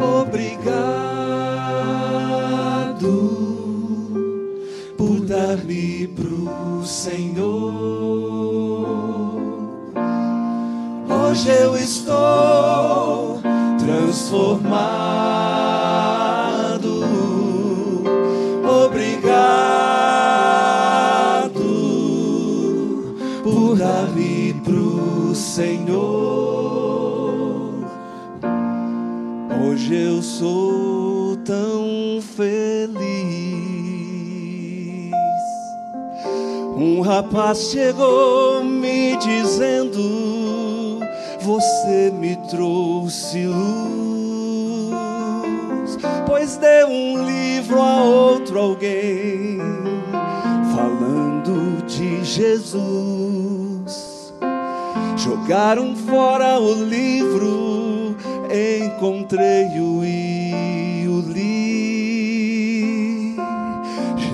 [0.00, 0.60] Obrigado
[4.96, 8.00] por dar-me pro Senhor.
[11.08, 13.40] Hoje eu estou
[13.78, 14.80] transformado.
[18.86, 19.20] Obrigado
[23.42, 26.19] por dar-me pro Senhor.
[29.90, 33.00] Hoje eu sou tão feliz.
[36.76, 41.00] Um rapaz chegou me dizendo:
[41.40, 44.94] Você me trouxe luz,
[46.24, 49.58] pois deu um livro a outro alguém,
[50.72, 53.00] falando de Jesus.
[55.16, 58.14] Jogaram fora o livro,
[58.52, 62.10] encontrei-o e o li.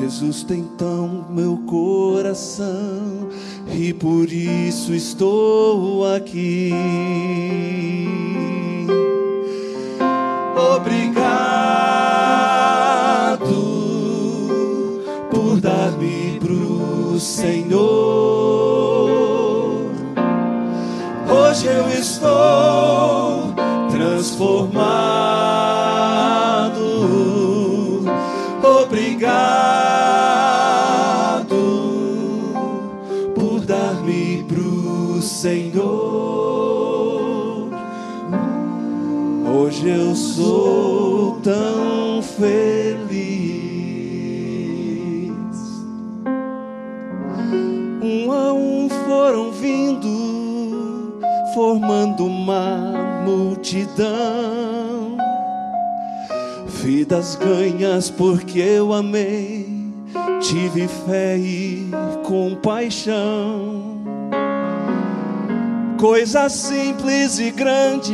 [0.01, 3.29] Jesus tem tão meu coração
[3.73, 6.73] e por isso estou aqui.
[10.77, 11.27] Obrigado
[15.31, 17.77] por dar-me pro Senhor.
[21.29, 23.36] Hoje eu estou
[24.37, 24.76] transformado.
[28.82, 29.26] Obrigado
[33.34, 35.87] por dar-me pro Senhor.
[39.55, 43.07] Hoje eu sou tão feliz.
[48.03, 51.18] Um a um foram vindo,
[51.55, 52.86] formando uma
[53.67, 55.17] multidão.
[56.67, 59.67] Vidas ganhas porque eu amei,
[60.41, 61.91] tive fé e
[62.23, 63.97] compaixão.
[65.99, 68.12] Coisas simples e grandes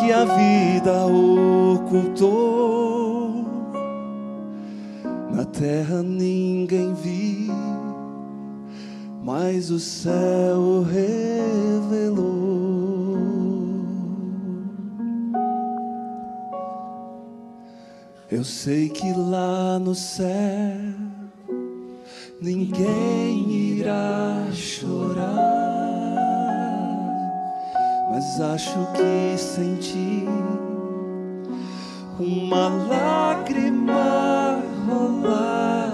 [0.00, 2.52] que a vida ocultou.
[5.30, 7.54] Na terra ninguém viu,
[9.22, 12.83] mas o céu revelou.
[18.30, 20.26] Eu sei que lá no céu
[22.40, 25.28] ninguém irá chorar,
[28.10, 30.24] mas acho que senti
[32.18, 35.92] uma lágrima rolar.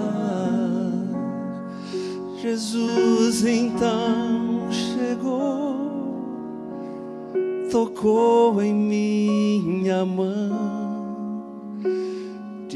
[2.41, 5.75] Jesus então chegou,
[7.69, 10.80] tocou em minha mão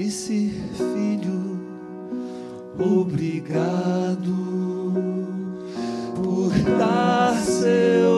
[0.05, 1.59] disse, filho,
[2.77, 4.35] obrigado
[6.15, 8.14] por dar seu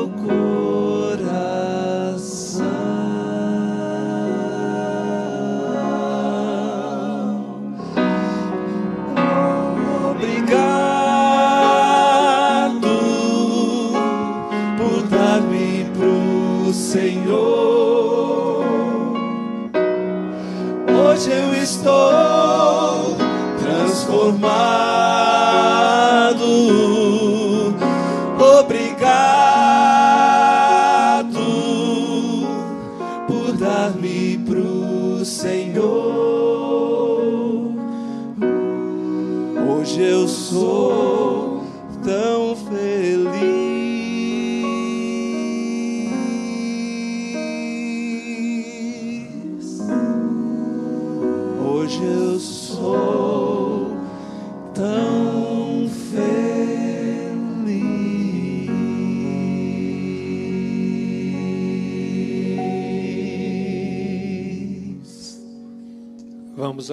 [24.47, 24.86] transformado.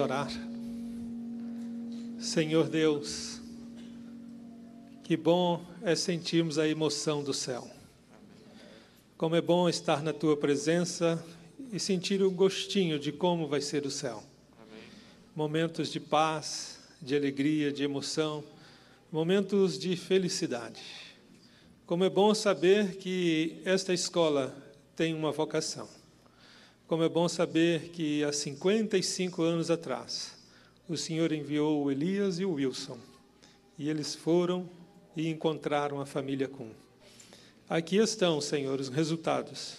[0.05, 0.31] Orar.
[2.19, 3.41] Senhor Deus,
[5.03, 7.67] que bom é sentirmos a emoção do céu.
[9.17, 11.23] Como é bom estar na tua presença
[11.71, 14.23] e sentir o gostinho de como vai ser o céu.
[15.35, 18.43] Momentos de paz, de alegria, de emoção,
[19.11, 20.83] momentos de felicidade.
[21.87, 24.55] Como é bom saber que esta escola
[24.95, 25.89] tem uma vocação.
[26.87, 30.35] Como é bom saber que há 55 anos atrás,
[30.87, 32.99] o Senhor enviou o Elias e o Wilson,
[33.79, 34.69] e eles foram
[35.17, 36.69] e encontraram a família Kuhn.
[37.67, 39.77] Aqui estão, Senhor, os resultados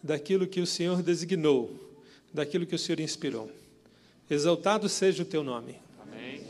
[0.00, 1.76] daquilo que o Senhor designou,
[2.32, 3.50] daquilo que o Senhor inspirou.
[4.30, 5.74] Exaltado seja o teu nome.
[6.00, 6.44] Amém.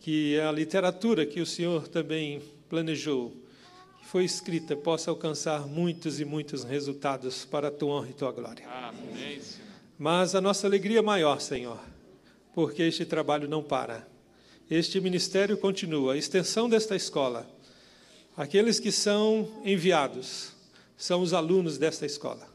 [0.00, 3.36] Que a literatura que o Senhor também planejou,
[4.06, 8.64] foi escrita, possa alcançar muitos e muitos resultados para a tua honra e tua glória.
[8.68, 9.66] Amém, Senhor.
[9.98, 11.80] Mas a nossa alegria é maior, Senhor,
[12.54, 14.06] porque este trabalho não para.
[14.70, 17.50] Este ministério continua, a extensão desta escola.
[18.36, 20.52] Aqueles que são enviados
[20.96, 22.48] são os alunos desta escola.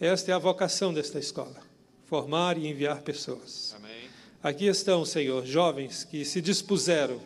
[0.00, 1.62] Esta é a vocação desta escola:
[2.06, 3.74] formar e enviar pessoas.
[3.76, 4.10] Amém.
[4.42, 7.20] Aqui estão, Senhor, jovens que se dispuseram,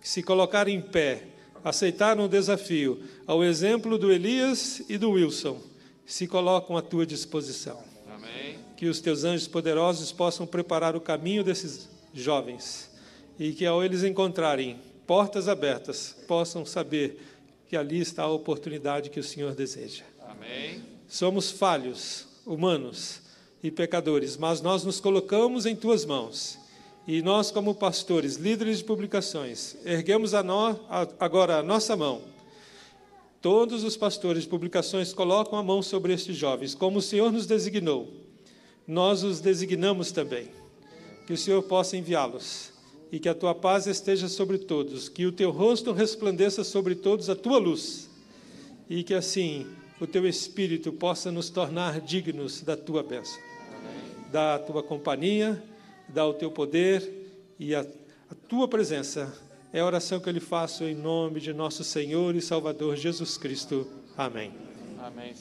[0.00, 5.60] que se colocaram em pé, aceitaram o desafio, ao exemplo do Elias e do Wilson,
[6.06, 7.82] se colocam à tua disposição.
[8.14, 8.58] Amém.
[8.76, 12.90] Que os teus anjos poderosos possam preparar o caminho desses jovens
[13.38, 17.20] e que, ao eles encontrarem portas abertas, possam saber
[17.68, 20.04] que ali está a oportunidade que o Senhor deseja.
[20.26, 20.82] Amém.
[21.06, 23.20] Somos falhos, humanos
[23.62, 26.58] e pecadores, mas nós nos colocamos em tuas mãos.
[27.08, 32.20] E nós, como pastores, líderes de publicações, erguemos a nó- a- agora a nossa mão.
[33.40, 37.46] Todos os pastores de publicações colocam a mão sobre estes jovens, como o Senhor nos
[37.46, 38.12] designou.
[38.86, 40.48] Nós os designamos também.
[41.26, 42.72] Que o Senhor possa enviá-los
[43.10, 47.30] e que a tua paz esteja sobre todos, que o teu rosto resplandeça sobre todos
[47.30, 48.10] a tua luz
[48.88, 49.66] e que assim
[49.98, 53.38] o teu Espírito possa nos tornar dignos da tua bênção,
[54.30, 55.62] da tua companhia,
[56.08, 57.08] da o teu poder
[57.58, 59.32] e a, a tua presença.
[59.72, 63.36] É a oração que eu lhe faço em nome de nosso Senhor e Salvador Jesus
[63.36, 63.86] Cristo.
[64.16, 64.52] Amém.
[64.98, 65.34] Amém.